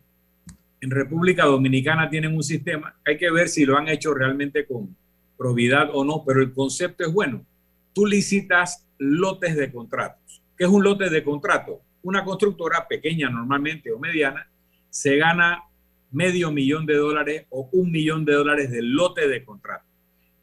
[0.81, 4.95] en República Dominicana tienen un sistema, hay que ver si lo han hecho realmente con
[5.37, 7.45] probidad o no, pero el concepto es bueno.
[7.93, 10.41] Tú licitas lotes de contratos.
[10.57, 11.81] ¿Qué es un lote de contrato?
[12.01, 14.49] Una constructora pequeña normalmente o mediana
[14.89, 15.63] se gana
[16.11, 19.85] medio millón de dólares o un millón de dólares de lote de contrato.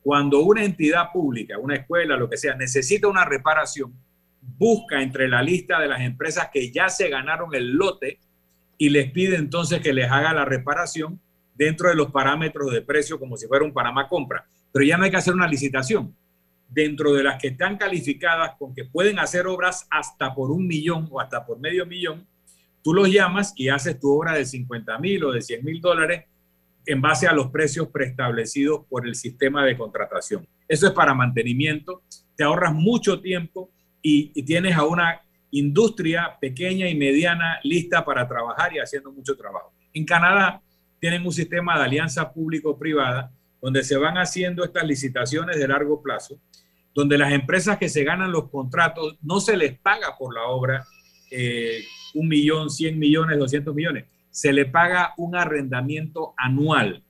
[0.02, 3.92] Cuando una entidad pública, una escuela, lo que sea, necesita una reparación,
[4.58, 8.18] busca entre la lista de las empresas que ya se ganaron el lote
[8.78, 11.20] y les pide entonces que les haga la reparación
[11.54, 14.46] dentro de los parámetros de precio como si fuera un Panamá compra.
[14.72, 16.14] Pero ya no hay que hacer una licitación.
[16.68, 21.08] Dentro de las que están calificadas con que pueden hacer obras hasta por un millón
[21.10, 22.26] o hasta por medio millón,
[22.82, 26.24] tú los llamas y haces tu obra de 50 mil o de 100 mil dólares
[26.84, 30.46] en base a los precios preestablecidos por el sistema de contratación.
[30.68, 32.02] Eso es para mantenimiento,
[32.36, 33.70] te ahorras mucho tiempo
[34.08, 39.36] y, y tienes a una industria pequeña y mediana lista para trabajar y haciendo mucho
[39.36, 39.72] trabajo.
[39.92, 40.62] En Canadá
[41.00, 46.38] tienen un sistema de alianza público-privada donde se van haciendo estas licitaciones de largo plazo,
[46.94, 50.86] donde las empresas que se ganan los contratos no se les paga por la obra
[51.32, 51.80] eh,
[52.14, 57.02] un millón, cien millones, doscientos millones, se le paga un arrendamiento anual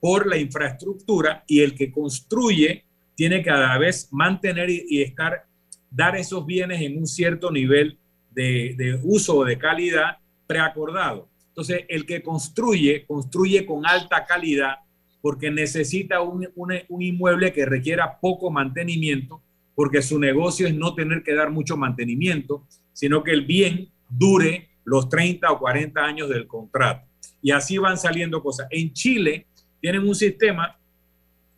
[0.00, 5.49] por la infraestructura y el que construye tiene cada vez mantener y, y estar
[5.90, 7.98] dar esos bienes en un cierto nivel
[8.30, 11.28] de, uso o de calidad preacordado.
[11.48, 14.76] Entonces, el que construye, construye con alta calidad
[15.20, 19.42] porque necesita un, un, inmueble que requiera poco mantenimiento,
[19.74, 24.70] porque su negocio es no tener que dar mucho mantenimiento, sino que el bien dure
[24.84, 27.06] los 30 o 40 años del contrato.
[27.42, 28.66] Y así van saliendo cosas.
[28.70, 29.46] En Chile
[29.80, 30.78] tienen un sistema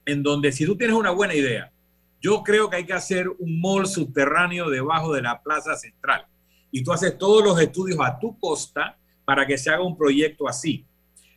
[0.04, 1.72] en donde si tú tienes una buena idea,
[2.22, 6.24] yo creo que hay que hacer un mall subterráneo debajo de la plaza central.
[6.70, 10.48] Y tú haces todos los estudios a tu costa para que se haga un proyecto
[10.48, 10.86] así.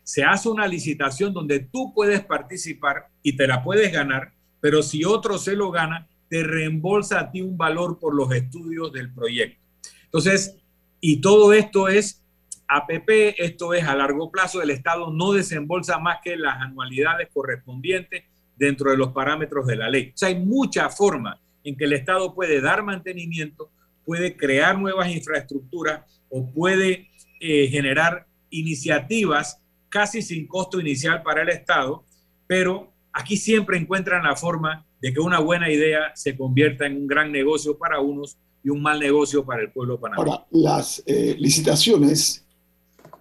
[0.03, 5.03] Se hace una licitación donde tú puedes participar y te la puedes ganar, pero si
[5.03, 9.59] otro se lo gana, te reembolsa a ti un valor por los estudios del proyecto.
[10.03, 10.55] Entonces,
[11.01, 12.23] y todo esto es
[12.67, 18.23] APP, esto es a largo plazo, el Estado no desembolsa más que las anualidades correspondientes
[18.57, 20.11] dentro de los parámetros de la ley.
[20.13, 23.69] O sea, hay muchas formas en que el Estado puede dar mantenimiento,
[24.05, 31.49] puede crear nuevas infraestructuras o puede eh, generar iniciativas casi sin costo inicial para el
[31.49, 32.05] Estado,
[32.47, 37.07] pero aquí siempre encuentran la forma de que una buena idea se convierta en un
[37.07, 40.31] gran negocio para unos y un mal negocio para el pueblo panameño.
[40.31, 42.43] Ahora, las eh, licitaciones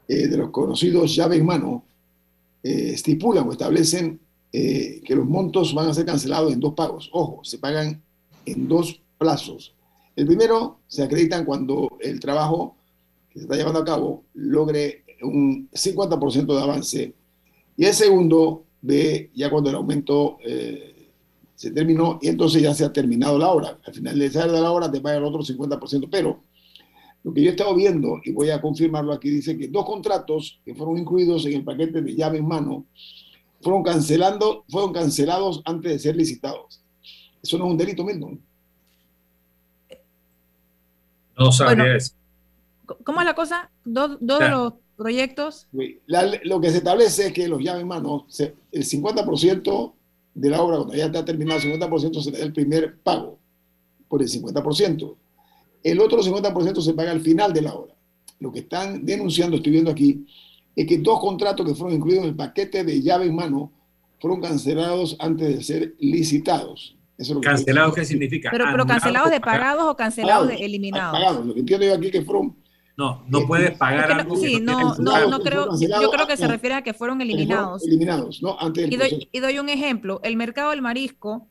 [0.09, 1.85] eh, de los conocidos llave en mano
[2.63, 4.19] estipulan o establecen
[4.55, 7.11] que los montos van a ser cancelados en dos pagos.
[7.13, 8.01] Ojo, se pagan
[8.47, 9.75] en dos plazos.
[10.15, 12.77] El primero se acreditan cuando el trabajo
[13.31, 17.15] que se está llevando a cabo logre un 50% de avance.
[17.77, 21.09] Y el segundo ve ya cuando el aumento eh,
[21.57, 23.79] se terminó y entonces ya se ha terminado la obra.
[23.85, 26.09] Al final de la hora te paga el otro 50%.
[26.09, 26.43] Pero
[27.25, 30.61] lo que yo he estado viendo, y voy a confirmarlo aquí, dice que dos contratos
[30.65, 32.87] que fueron incluidos en el paquete de llave en mano
[33.65, 36.81] fueron, cancelando, fueron cancelados antes de ser licitados.
[37.43, 38.41] Eso no es un delito, Milton.
[41.37, 42.13] No sabía eso.
[43.03, 43.71] ¿Cómo es la cosa?
[43.85, 45.67] Dos, dos de los proyectos.
[45.73, 48.27] lo que se establece es que los llaves en mano,
[48.71, 49.93] el 50%
[50.35, 53.39] de la obra, cuando ya está terminado, el 50% será el primer pago
[54.09, 55.17] por el 50%.
[55.83, 57.95] El otro 50% se paga al final de la obra.
[58.41, 60.27] Lo que están denunciando, estoy viendo aquí,
[60.77, 63.73] es que dos contratos que fueron incluidos en el paquete de llave en mano
[64.21, 66.97] fueron cancelados antes de ser licitados.
[67.43, 68.51] ¿Cancelados qué significa?
[68.51, 71.19] Pero, pero cancelados de pagados o cancelados de eliminados.
[71.19, 71.47] Pagados.
[71.47, 72.57] Lo que entiendo yo aquí que fueron
[72.97, 74.37] no, no puedes pagar algo.
[74.37, 75.69] Sí, no, no, no creo.
[75.79, 77.85] Yo creo que se refiere a que fueron eliminados.
[77.87, 78.57] Eliminados, ¿no?
[78.59, 80.21] Antes y, doy, y doy un ejemplo.
[80.23, 81.49] El mercado del marisco,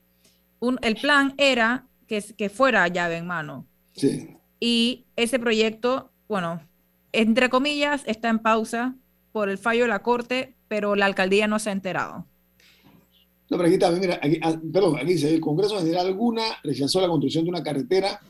[0.59, 3.65] un, el plan era que, que fuera llave en mano.
[3.93, 4.37] Sí.
[4.59, 6.61] Y ese proyecto, bueno,
[7.11, 8.95] entre comillas, está en pausa
[9.33, 12.25] por el fallo de la corte, pero la alcaldía no se ha enterado.
[13.49, 17.01] No, pero aquí también, mira, aquí, ah, perdón, aquí dice, el Congreso General alguna rechazó
[17.01, 18.21] la construcción de una carretera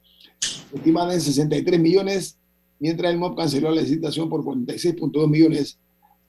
[0.73, 2.39] estimada en 63 millones
[2.79, 5.77] mientras el MOB canceló la licitación por 46.2 millones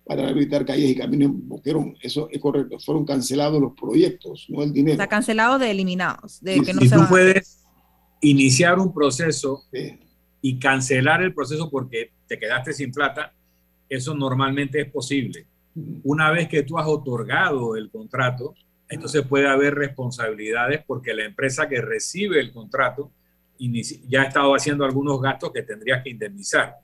[0.04, 1.96] para rehabilitar calles y caminos en Boquerón.
[2.02, 2.78] Eso es correcto.
[2.78, 4.94] Fueron cancelados los proyectos, no el dinero.
[4.94, 6.42] Está cancelado de eliminados.
[6.42, 7.64] De que no si tú puedes
[8.20, 9.64] iniciar un proceso
[10.42, 13.32] y cancelar el proceso porque te quedaste sin plata,
[13.88, 15.46] eso normalmente es posible.
[16.04, 18.54] Una vez que tú has otorgado el contrato,
[18.88, 23.10] entonces puede haber responsabilidades porque la empresa que recibe el contrato
[24.08, 26.76] ya ha estado haciendo algunos gastos que tendrías que indemnizar.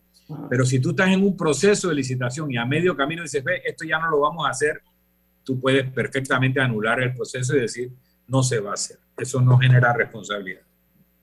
[0.49, 3.63] Pero si tú estás en un proceso de licitación y a medio camino dices, ve,
[3.65, 4.81] esto ya no lo vamos a hacer,
[5.43, 7.91] tú puedes perfectamente anular el proceso y decir,
[8.29, 8.99] no se va a hacer.
[9.17, 10.63] Eso no genera responsabilidad.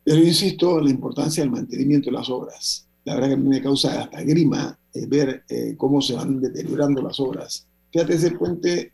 [0.03, 2.88] Pero insisto en la importancia del mantenimiento de las obras.
[3.05, 6.39] La verdad que a mí me causa hasta grima eh, ver eh, cómo se van
[6.41, 7.68] deteriorando las obras.
[7.91, 8.93] Fíjate ese puente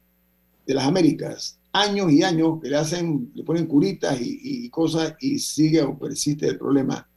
[0.66, 5.39] de las Américas, años y años que le hacen, le ponen curitas y, cosas y
[5.39, 7.08] sigue o persiste el problema.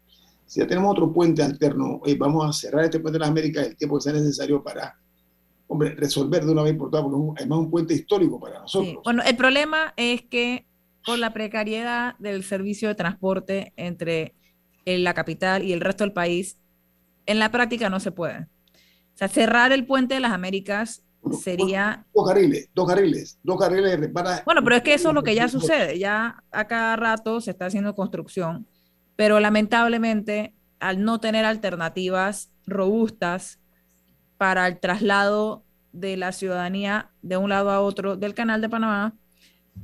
[0.47, 3.76] Si ya tenemos otro puente alterno, vamos a cerrar este puente de las Américas el
[3.76, 4.97] tiempo que sea necesario para,
[5.68, 9.03] hombre, resolver de una vez por todas, porque es más un puente histórico para nosotros.
[9.05, 10.66] Bueno, el problema es que
[11.05, 14.34] por la precariedad del servicio de transporte entre
[14.84, 16.59] la capital y el resto del país,
[17.26, 18.49] en la práctica no se puede.
[19.16, 21.02] O sea, cerrar el puente de las Américas
[21.42, 22.04] sería...
[22.12, 24.42] Dos carriles, dos carriles, dos carriles para...
[24.44, 27.52] Bueno, pero es que eso es lo que ya sucede, ya a cada rato se
[27.52, 28.66] está haciendo construcción,
[29.16, 33.58] pero lamentablemente al no tener alternativas robustas
[34.36, 39.14] para el traslado de la ciudadanía de un lado a otro del canal de Panamá,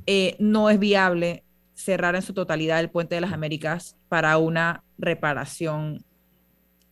[0.05, 4.83] eh, no es viable cerrar en su totalidad el puente de las Américas para una
[4.99, 6.05] reparación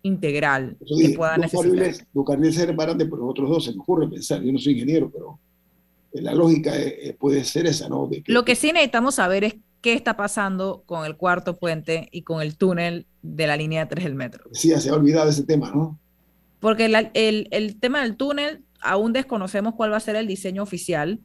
[0.03, 2.05] integral que pueda necesitar.
[2.25, 5.39] Carriles se de los otros dos, se me ocurre pensar, yo no soy ingeniero, pero
[6.13, 6.73] la lógica
[7.19, 8.09] puede ser esa, ¿no?
[8.25, 12.41] Lo que sí necesitamos saber es qué está pasando con el cuarto puente y con
[12.41, 14.45] el túnel de la línea 3 del metro.
[14.51, 15.99] Sí, se ha olvidado ese tema, ¿no?
[16.59, 21.19] Porque el, el, tema del túnel, aún desconocemos cuál va a ser el diseño oficial.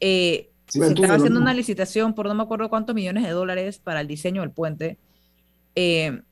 [0.00, 4.00] Eh, se estaba haciendo una licitación por no me acuerdo cuántos millones de dólares para
[4.00, 4.98] el diseño del puente,
[5.74, 6.22] eh,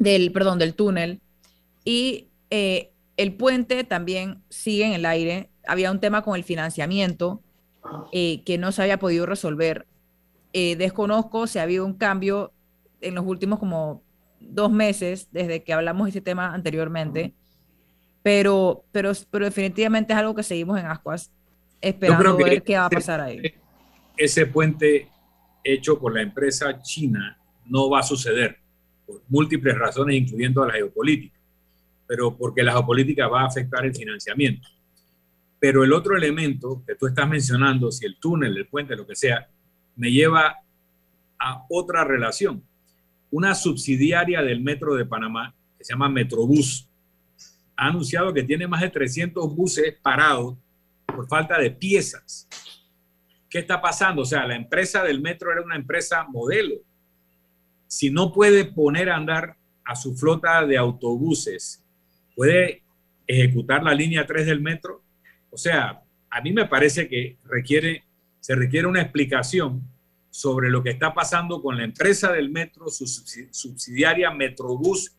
[0.00, 1.20] del, perdón, del túnel.
[1.84, 5.50] Y eh, el puente también sigue en el aire.
[5.64, 7.40] Había un tema con el financiamiento
[8.12, 9.86] que no se había podido resolver.
[10.52, 12.52] desconozco si ha habido un cambio
[13.00, 14.02] en los últimos como
[14.40, 17.34] dos meses desde que hablamos de este tema anteriormente,
[18.22, 21.30] pero, pero, pero definitivamente es algo que seguimos en Ascuas
[21.80, 23.40] esperando ver qué va a pasar ahí.
[24.16, 25.08] Ese puente
[25.64, 28.58] hecho por la empresa china no va a suceder
[29.10, 31.38] por múltiples razones, incluyendo la geopolítica,
[32.06, 34.68] pero porque la geopolítica va a afectar el financiamiento.
[35.58, 39.16] Pero el otro elemento que tú estás mencionando, si el túnel, el puente, lo que
[39.16, 39.48] sea,
[39.96, 40.56] me lleva
[41.38, 42.62] a otra relación
[43.30, 46.88] una subsidiaria del Metro de Panamá, que se llama Metrobús,
[47.76, 50.56] ha anunciado que tiene más de 300 buses parados
[51.06, 52.48] por falta de piezas.
[53.48, 54.22] ¿Qué está pasando?
[54.22, 56.76] O sea, la empresa del metro era una empresa modelo.
[57.90, 61.82] Si no puede poner a andar a su flota de autobuses,
[62.36, 62.84] puede
[63.26, 65.02] ejecutar la línea 3 del metro.
[65.50, 67.36] O sea, a mí me parece que
[68.38, 69.82] se requiere una explicación
[70.30, 75.16] sobre lo que está pasando con la empresa del metro, su subsidiaria Metrobús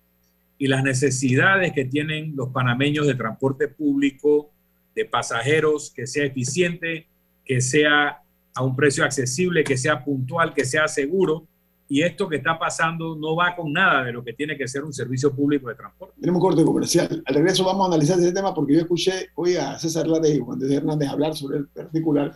[0.57, 4.49] y las necesidades que tienen los panameños de transporte público,
[4.95, 7.09] de pasajeros, que sea eficiente,
[7.43, 8.21] que sea
[8.55, 11.49] a un precio accesible, que sea puntual, que sea seguro.
[11.91, 14.85] Y esto que está pasando no va con nada de lo que tiene que ser
[14.85, 16.15] un servicio público de transporte.
[16.21, 17.21] Tenemos un corte comercial.
[17.25, 20.39] Al regreso vamos a analizar ese tema porque yo escuché hoy a César Lara y
[20.39, 22.31] Juan de Hernández hablar sobre el particular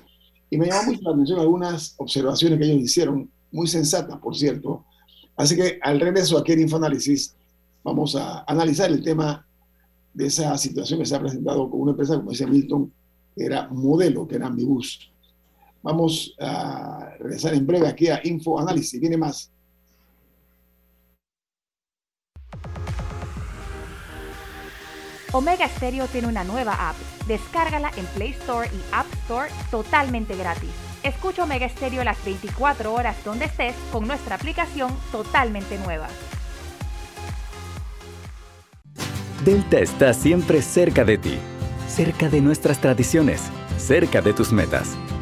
[0.50, 4.84] y me llamó mucho la atención algunas observaciones que ellos hicieron, muy sensatas, por cierto.
[5.38, 7.34] Así que al regreso aquí en Infoanálisis
[7.82, 9.48] vamos a analizar el tema
[10.14, 12.92] de esa situación que se ha presentado con una empresa, como decía Milton,
[13.34, 15.14] que era modelo, que era Ambibus.
[15.86, 19.00] Vamos a regresar en breve aquí a Infoanálisis.
[19.00, 19.52] Viene más.
[25.32, 26.96] Omega Stereo tiene una nueva app.
[27.28, 30.72] Descárgala en Play Store y App Store totalmente gratis.
[31.04, 36.08] Escucha Omega Stereo las 24 horas donde estés con nuestra aplicación totalmente nueva.
[39.44, 41.38] Delta está siempre cerca de ti,
[41.88, 43.44] cerca de nuestras tradiciones,
[43.78, 44.98] cerca de tus metas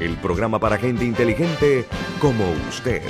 [0.00, 1.84] el programa para gente inteligente
[2.20, 3.02] como usted.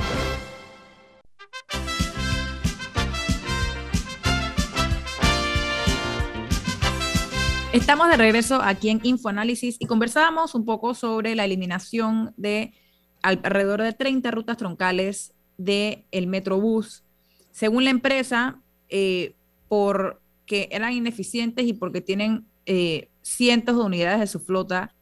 [7.73, 12.73] Estamos de regreso aquí en Infoanálisis y conversábamos un poco sobre la eliminación de
[13.21, 17.03] alrededor de 30 rutas troncales del el Metrobús.
[17.51, 19.33] Según la empresa, eh,
[19.67, 24.93] porque eran ineficientes y porque tienen eh, cientos de unidades de su flota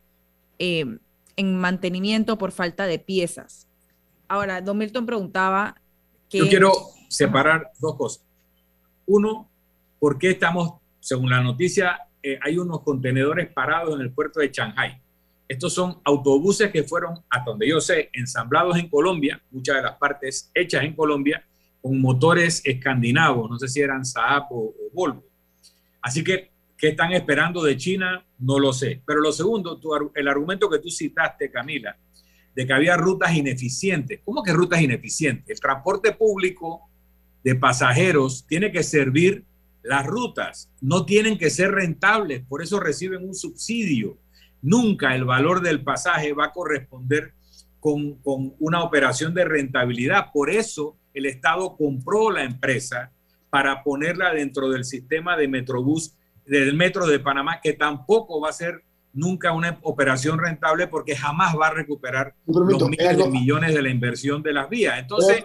[0.57, 0.97] eh,
[1.35, 3.67] en mantenimiento por falta de piezas.
[4.27, 5.81] Ahora, Don Milton preguntaba
[6.29, 6.39] que...
[6.39, 6.71] Yo quiero
[7.09, 8.25] separar dos cosas.
[9.05, 9.49] Uno,
[9.99, 14.49] ¿por qué estamos, según la noticia, eh, hay unos contenedores parados en el puerto de
[14.51, 15.01] Shanghai?
[15.47, 19.97] Estos son autobuses que fueron, hasta donde yo sé, ensamblados en Colombia, muchas de las
[19.97, 21.45] partes hechas en Colombia,
[21.81, 25.23] con motores escandinavos, no sé si eran Saab o, Volvo.
[26.01, 26.52] Así que,
[26.83, 28.25] ¿qué están esperando de China?
[28.39, 29.01] No lo sé.
[29.07, 29.79] Pero lo segundo,
[30.15, 31.97] el argumento que tú citaste, Camila,
[32.53, 34.19] de que había rutas ineficientes.
[34.25, 35.49] ¿Cómo que rutas ineficientes?
[35.49, 36.89] El transporte público
[37.41, 39.45] de pasajeros tiene que servir
[39.81, 44.17] las rutas, no tienen que ser rentables, por eso reciben un subsidio.
[44.61, 47.33] Nunca el valor del pasaje va a corresponder
[47.79, 50.33] con, con una operación de rentabilidad.
[50.33, 53.13] Por eso el Estado compró la empresa
[53.49, 58.53] para ponerla dentro del sistema de Metrobús del Metro de Panamá, que tampoco va a
[58.53, 58.83] ser
[59.13, 63.89] nunca una operación rentable porque jamás va a recuperar los miles de millones de la
[63.89, 64.99] inversión de las vías.
[64.99, 65.43] Entonces,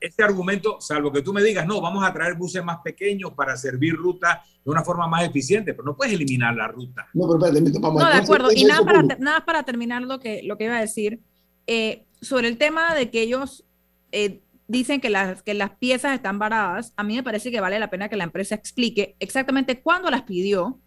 [0.00, 3.56] este argumento, salvo que tú me digas, no, vamos a traer buses más pequeños para
[3.56, 7.08] servir rutas de una forma más eficiente, pero no puedes eliminar la ruta.
[7.14, 8.52] No, pero espérate, vamos No, de acuerdo.
[8.54, 11.20] Y nada para, nada para terminar lo que, lo que iba a decir,
[11.66, 13.64] eh, sobre el tema de que ellos
[14.12, 17.78] eh, dicen que las, que las piezas están varadas, a mí me parece que vale
[17.78, 20.80] la pena que la empresa explique exactamente cuándo las pidió,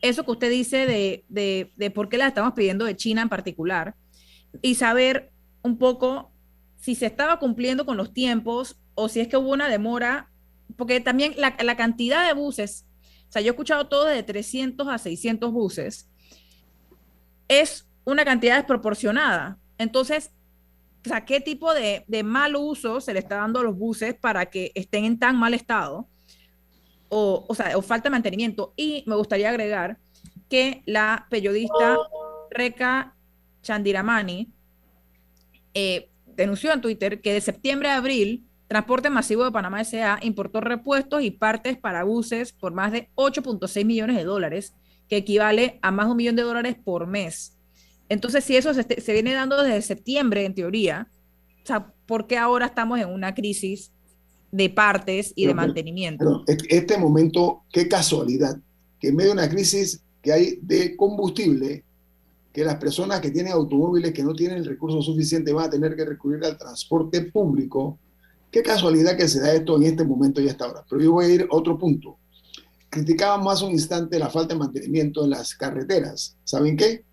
[0.00, 3.28] eso que usted dice de, de, de por qué las estamos pidiendo de China en
[3.28, 3.94] particular
[4.62, 6.30] y saber un poco
[6.76, 10.30] si se estaba cumpliendo con los tiempos o si es que hubo una demora,
[10.76, 12.86] porque también la, la cantidad de buses,
[13.28, 16.10] o sea, yo he escuchado todo de 300 a 600 buses,
[17.48, 19.58] es una cantidad desproporcionada.
[19.78, 20.32] Entonces,
[21.04, 24.46] o sea, ¿qué tipo de, mal uso se le está dando a los buses para
[24.46, 26.08] que estén en tan mal estado?
[27.08, 28.72] o, o, sea, o falta de mantenimiento.
[28.76, 29.98] Y me gustaría agregar
[30.48, 31.96] que la periodista
[32.50, 33.14] Reca
[33.62, 34.52] Chandiramani
[35.74, 40.18] eh, denunció en Twitter que de septiembre a abril, Transporte Masivo de Panamá S.A.
[40.22, 44.74] importó repuestos y partes para buses por más de 8.6 millones de dólares,
[45.08, 47.53] que equivale a más de un millón de dólares por mes.
[48.08, 51.08] Entonces, si eso se, se viene dando desde septiembre, en teoría,
[51.62, 53.92] o sea, ¿por qué ahora estamos en una crisis
[54.54, 56.44] de partes y de mantenimiento.
[56.46, 58.56] este momento, qué casualidad,
[59.00, 61.84] que en medio de una crisis que hay de combustible,
[62.52, 65.96] que las personas que tienen automóviles que no tienen el recurso suficiente van a tener
[65.96, 67.98] que recurrir al transporte público.
[68.52, 70.84] Qué casualidad que se da esto en este momento y hasta ahora.
[70.88, 72.18] Pero yo voy a ir a otro punto.
[72.90, 76.36] Criticábamos un instante la falta de mantenimiento en las carreteras.
[76.44, 77.04] ¿Saben qué?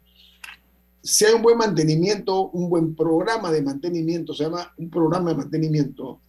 [1.03, 5.37] Si hay un buen mantenimiento, un buen programa de mantenimiento, se llama un programa de
[5.37, 6.19] mantenimiento,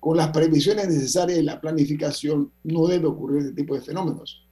[0.00, 4.44] con las previsiones necesarias y la planificación, no debe ocurrir este tipo de fenómenos.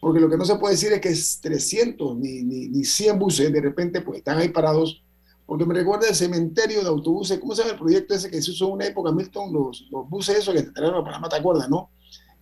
[0.00, 3.18] Porque lo que no se puede decir es que es 300 ni, ni, ni 100
[3.18, 5.02] buses de repente pues están ahí parados.
[5.44, 7.38] Porque me recuerda el cementerio de autobuses.
[7.38, 9.52] ¿Cómo se llama el proyecto ese que se usó en una época, Milton?
[9.52, 11.90] Los, los buses esos que te trajeron a Panamá, ¿te acuerdas, no?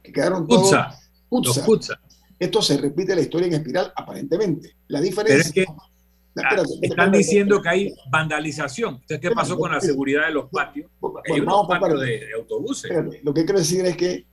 [0.03, 0.73] Que quedaron todos...
[1.29, 1.99] Putza.
[2.39, 4.77] Esto se repite la historia en espiral, aparentemente.
[4.89, 5.65] La diferencia...
[6.37, 9.03] Ah, están diciendo que hay vandalización.
[9.07, 10.91] ¿qué pasó con la seguridad de los patios?
[11.31, 12.91] hay unos patios de, autobuses.
[13.23, 14.25] lo que quiero decir es que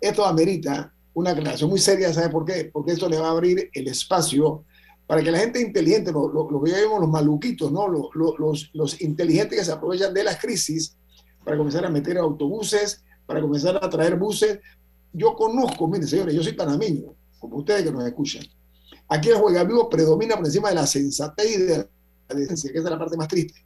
[0.00, 2.70] esto amerita una aclaración muy seria, ¿sabe por qué?
[2.72, 4.64] Porque esto le va a abrir el espacio
[5.06, 7.86] para que la gente inteligente, lo, lo, que llamamos los maluquitos, ¿no?
[7.88, 10.96] Los, los, inteligentes que se aprovechan de las crisis
[11.44, 14.58] para comenzar a meter autobuses, para comenzar a traer buses.
[15.12, 18.44] Yo conozco, miren señores, yo soy panameño, como ustedes que nos escuchan
[19.12, 22.78] Aquí el juega vivo predomina por encima de la sensatez y de la decencia, que
[22.78, 23.62] es la parte más triste.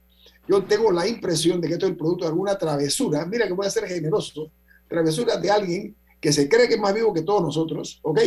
[0.48, 3.24] Yo tengo la impresión de que esto es el producto de alguna travesura.
[3.26, 4.50] Mira que voy a ser generoso.
[4.88, 8.18] Travesura de alguien que se cree que es más vivo que todos nosotros, ¿ok?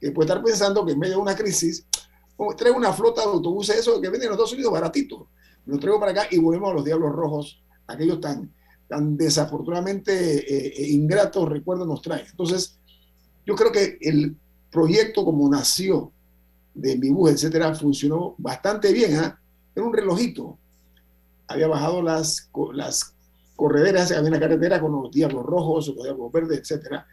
[0.00, 1.84] Que puede estar pensando que en medio de una crisis,
[2.38, 5.28] oh, traigo una flota de autobuses, eso que venden en los Estados Unidos baratito.
[5.66, 8.50] Los traigo para acá y volvemos a los Diablos Rojos, aquellos tan,
[8.88, 12.24] tan desafortunadamente eh, eh, ingratos recuerdos nos traen.
[12.30, 12.78] Entonces,
[13.44, 14.34] yo creo que el
[14.70, 16.12] proyecto como nació
[16.74, 19.16] de mi bus, etcétera, funcionó bastante bien.
[19.16, 19.38] ¿ah?
[19.74, 20.58] Era un relojito.
[21.48, 23.14] Había bajado las, las
[23.56, 27.06] correderas, había una carretera con los diablos rojos, los diablos verdes, etcétera.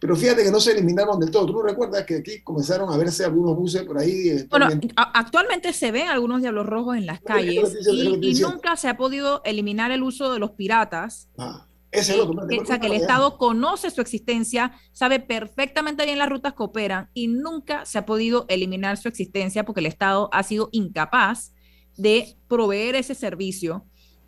[0.00, 1.46] Pero fíjate que no se eliminaron del todo.
[1.46, 4.44] ¿Tú no recuerdas que aquí comenzaron a verse algunos buses por ahí?
[4.50, 9.40] Bueno, actualmente se ven algunos diablos rojos en las calles y, nunca se ha podido
[9.44, 11.28] eliminar el uso de los piratas.
[11.38, 16.62] Ah o sea, que el Estado conoce su existencia, sabe perfectamente bien las rutas que
[16.62, 21.54] operan y nunca se ha podido eliminar su existencia porque el Estado ha sido incapaz
[21.96, 23.86] de proveer ese servicio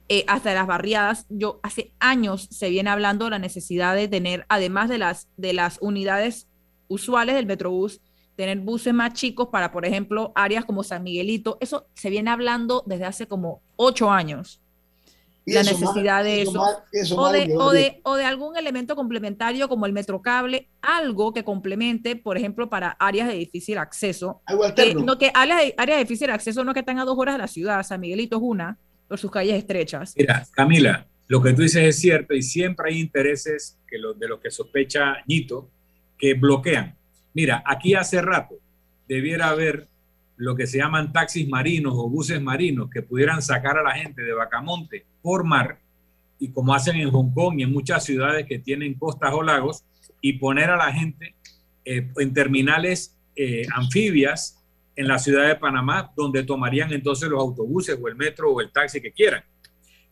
[0.08, 1.26] eh, hasta las barriadas.
[1.28, 5.52] Yo hace años se viene hablando de la necesidad de tener, además de las, de
[5.52, 6.48] las unidades
[6.88, 8.00] usuales del Metrobús,
[8.36, 11.58] tener buses más chicos para, por ejemplo, áreas como San Miguelito.
[11.60, 14.62] Eso se viene hablando desde hace como ocho años.
[15.46, 21.32] La necesidad de eso, o, de, o, de, algún elemento complementario como el metrocable, algo
[21.32, 24.42] que complemente, por ejemplo, para áreas de difícil acceso.
[25.04, 27.38] no que áreas de, áreas de difícil acceso no que están a dos horas de
[27.38, 28.76] la ciudad, San Miguelito es una,
[29.06, 30.14] por sus calles estrechas.
[30.16, 34.40] Mira, Camila, lo que tú dices es cierto y siempre hay intereses que de los
[34.40, 35.70] que sospecha Ñito
[36.18, 36.96] que bloquean.
[37.34, 38.56] Mira, aquí hace rato
[39.06, 39.86] debiera haber
[40.36, 44.22] lo que se llaman taxis marinos o buses marinos que pudieran sacar a la gente
[44.22, 45.80] de Bacamonte por mar
[46.38, 49.84] y como hacen en Hong Kong y en muchas ciudades que tienen costas o lagos
[50.20, 51.34] y poner a la gente
[51.84, 54.62] eh, en terminales eh, anfibias
[54.94, 58.70] en la ciudad de Panamá donde tomarían entonces los autobuses o el metro o el
[58.70, 59.42] taxi que quieran.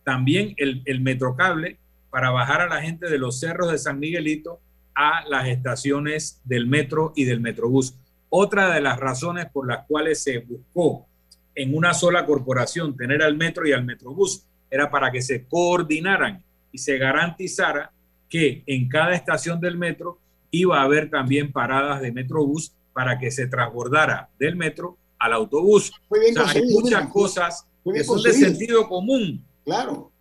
[0.03, 1.77] También el, el metrocable
[2.09, 4.59] para bajar a la gente de los cerros de San Miguelito
[4.95, 7.97] a las estaciones del metro y del metrobús
[8.27, 11.07] otra de las razones por las cuales se buscó
[11.55, 16.43] en una sola corporación tener al metro y al metrobús era para que se coordinaran
[16.71, 17.91] y se garantizara
[18.29, 20.19] que en cada estación del metro
[20.51, 25.91] iba a haber también paradas de metrobús para que se transbordara del metro al autobús.
[26.45, 29.43] hay muchas cosas que son de sentido común.
[29.63, 30.11] Claro.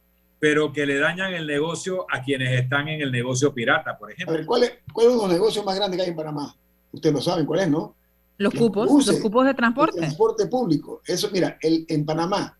[0.40, 4.44] Pero que le dañan el negocio a quienes están en el negocio pirata, por ejemplo.
[4.44, 6.54] ¿cuál es, cuál es uno de los negocios más grandes que hay en Panamá?
[6.92, 7.94] Ustedes lo saben cuál es, ¿no?
[8.36, 9.96] Los cupos, los cupos de transporte.
[9.96, 11.00] transporte público.
[11.06, 12.58] Eso, mira, el, en Panamá,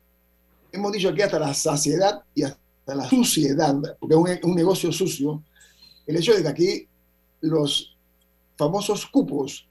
[0.75, 5.43] hemos dicho aquí hasta la saciedad y hasta la suciedad, porque es un, negocio sucio,
[6.07, 6.89] el hecho de que aquí
[7.41, 7.97] los
[8.57, 9.67] famosos cupos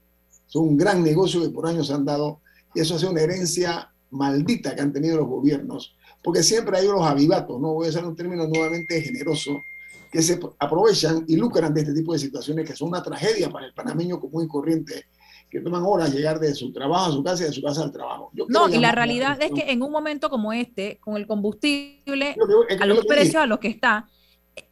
[0.46, 2.40] son un gran negocio que por años se han dado,
[2.74, 7.06] y eso hace una herencia maldita que han tenido los gobiernos, porque siempre hay unos
[7.06, 9.62] avivatos, no voy a usar un término nuevamente generoso,
[10.10, 13.66] que se aprovechan y lucran de este tipo de situaciones que son una tragedia para
[13.66, 15.06] el panameño común y corriente
[15.54, 17.92] que toman horas llegar de su trabajo a su casa y de su casa al
[17.92, 18.32] trabajo.
[18.48, 22.34] no, y la realidad es que en un momento como este, con el combustible
[22.80, 24.08] a los precios a los que está,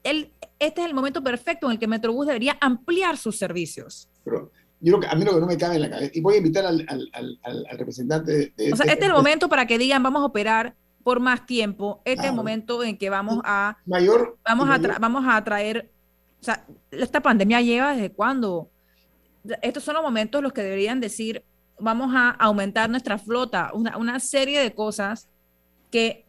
[0.02, 4.08] el, este es el momento perfecto en el que Metrobús debería ampliar sus servicios.
[4.24, 6.38] Pero yo a mí lo que no me cabe en la cabeza, y voy a
[6.38, 8.72] invitar al, al, al, representante de...
[8.72, 10.74] o sea, este, este es el momento para que digan, vamos a operar
[11.04, 13.76] por más tiempo, este es el momento en que vamos a...
[13.86, 14.36] Mayor...
[14.44, 15.92] Vamos, A, vamos a traer...
[16.40, 18.68] O sea, esta pandemia lleva desde cuándo?
[19.62, 21.44] Estos son los momentos los que deberían decir,
[21.78, 25.28] vamos a aumentar nuestra flota, una, serie de cosas
[25.90, 26.26] que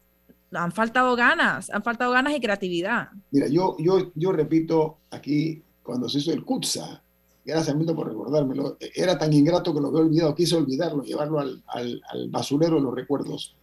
[0.51, 3.09] han faltado ganas, han faltado ganas y creatividad.
[3.32, 7.03] Mira, yo, yo, yo repito aquí, cuando se hizo el CUTSA,
[7.45, 11.64] gracias mucho por recordármelo, era tan ingrato que lo había olvidado, quise olvidarlo, llevarlo al,
[11.68, 13.55] al, al basurero de los recuerdos.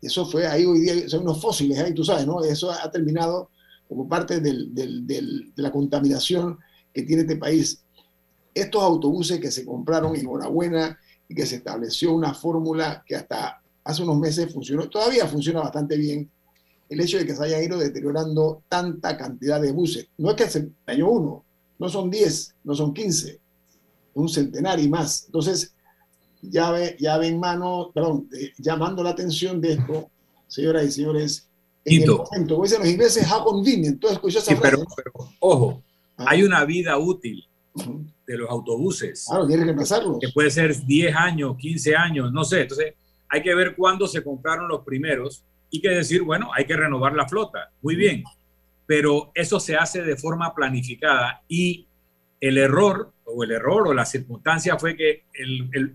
[0.00, 2.42] Eso fue ahí hoy día, son unos fósiles ahí, tú sabes, ¿no?
[2.44, 3.50] Eso ha terminado
[3.88, 6.58] como parte del, del, de la contaminación
[6.92, 7.83] que tiene este país
[8.54, 10.98] estos autobuses que se compraron, enhorabuena,
[11.28, 15.96] y que se estableció una fórmula que hasta hace unos meses funcionó, todavía funciona bastante
[15.96, 16.30] bien,
[16.88, 20.08] el hecho de que se hayan ido deteriorando tanta cantidad de buses.
[20.18, 21.44] No es que se dañó uno,
[21.78, 23.40] no son 10, no son 15,
[24.14, 25.24] un centenario y más.
[25.26, 25.74] Entonces,
[26.40, 28.28] ya ve, ya ven mano, perdón,
[28.58, 30.10] llamando la atención de esto,
[30.46, 31.48] señoras y señores,
[31.84, 34.02] en el momento, como dicen los ingleses, how convenient.
[34.02, 34.82] Entonces, esa pero,
[35.40, 35.82] ojo,
[36.16, 36.24] ah.
[36.28, 39.26] hay una vida útil de los autobuses.
[39.28, 39.84] Claro, tiene que.
[40.20, 42.62] Que puede ser 10 años, 15 años, no sé.
[42.62, 42.94] Entonces,
[43.28, 47.14] hay que ver cuándo se compraron los primeros y que decir, bueno, hay que renovar
[47.14, 47.72] la flota.
[47.82, 48.22] Muy bien.
[48.86, 51.88] Pero eso se hace de forma planificada y
[52.40, 55.24] el error o el error o la circunstancia fue que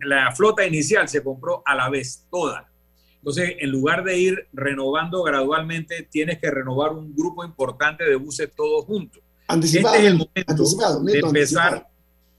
[0.02, 2.70] la flota inicial se compró a la vez, toda.
[3.18, 8.52] Entonces, en lugar de ir renovando gradualmente, tienes que renovar un grupo importante de buses
[8.56, 9.22] todos juntos.
[9.50, 11.88] Anticipado, este es el momento de empezar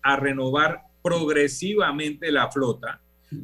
[0.00, 3.00] a renovar progresivamente la flota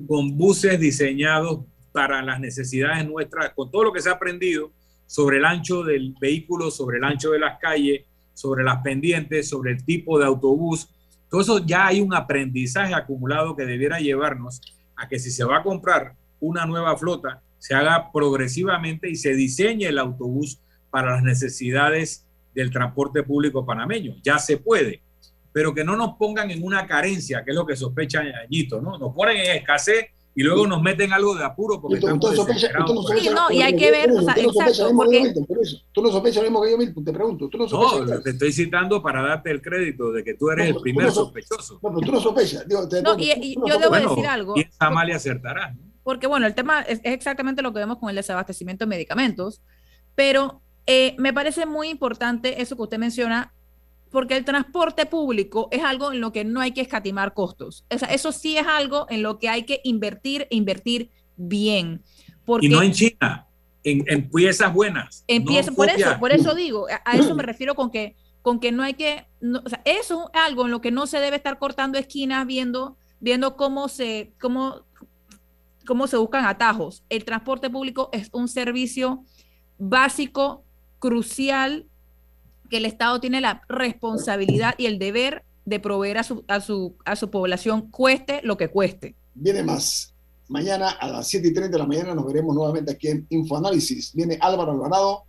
[0.06, 4.70] con buses diseñados para las necesidades nuestras, con todo lo que se ha aprendido
[5.06, 8.04] sobre el ancho del vehículo, sobre el ancho de las calles,
[8.34, 10.88] sobre las pendientes, sobre el tipo de autobús.
[11.28, 14.60] Todo eso ya hay un aprendizaje acumulado que debiera llevarnos
[14.94, 19.34] a que si se va a comprar una nueva flota, se haga progresivamente y se
[19.34, 22.26] diseñe el autobús para las necesidades
[22.56, 24.16] del transporte público panameño.
[24.24, 25.02] Ya se puede
[25.56, 28.98] pero que no nos pongan en una carencia, que es lo que sospecha Añito, ¿no?
[28.98, 33.06] Nos ponen en escasez y luego nos meten algo de apuro porque estamos desesperados.
[33.18, 35.32] Sí, no, y hay que ver, o sea, exacto, porque...
[35.92, 37.48] Tú no sospechas lo mismo que yo, Milton, te pregunto.
[37.48, 37.66] ¿tú no,
[38.04, 41.80] no, te estoy citando para darte el crédito de que tú eres el primer sospechoso.
[41.82, 42.66] No, pero tú no sospechas.
[43.02, 44.52] no, y, yo debo decir algo.
[44.58, 45.74] Y esa mal y acertará.
[46.02, 49.62] Porque, bueno, el tema es, exactamente lo que vemos con el desabastecimiento de medicamentos,
[50.14, 53.52] pero eh, me parece muy importante eso que usted menciona
[54.10, 57.84] porque el transporte público es algo en lo que no hay que escatimar costos.
[57.92, 62.02] O sea, eso sí es algo en lo que hay que invertir e invertir bien.
[62.60, 63.46] Y no en China,
[63.82, 65.24] en, piezas buenas.
[65.26, 68.82] En por eso, por eso digo, a, eso me refiero con que, con que no
[68.82, 71.98] hay que, o sea, eso es algo en lo que no se debe estar cortando
[71.98, 74.82] esquinas viendo, viendo cómo se, cómo,
[75.84, 77.04] cómo se buscan atajos.
[77.08, 79.24] El transporte público es un servicio
[79.78, 80.64] básico,
[80.98, 81.86] crucial,
[82.70, 86.96] que el Estado tiene la responsabilidad y el deber de proveer a su, a su,
[87.04, 89.14] a su población, cueste lo que cueste.
[89.34, 90.14] Viene más.
[90.48, 94.14] Mañana a las 7 y 30 de la mañana nos veremos nuevamente aquí en Infoanálisis.
[94.14, 95.24] Viene Álvaro Alvarado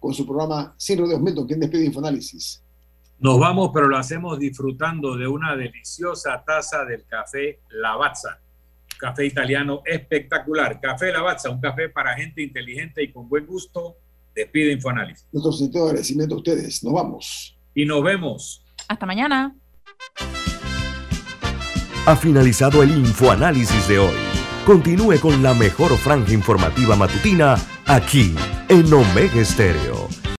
[0.00, 2.62] con su programa Sin Rodeos Milton, quien despide Infoanálisis.
[3.18, 8.40] Nos vamos, pero lo hacemos disfrutando de una deliciosa taza del café Lavazza.
[8.98, 10.80] Café italiano espectacular.
[10.80, 13.96] Café Lavazza, un café para gente inteligente y con buen gusto.
[14.34, 15.26] Despide Infoanálisis.
[15.32, 16.82] Nuestro sentido de agradecimiento a ustedes.
[16.82, 17.58] Nos vamos.
[17.74, 18.64] Y nos vemos.
[18.88, 19.54] Hasta mañana.
[22.06, 24.16] Ha finalizado el Infoanálisis de hoy.
[24.66, 27.56] Continúe con la mejor franja informativa matutina
[27.86, 28.34] aquí
[28.68, 30.23] en Omega Estéreo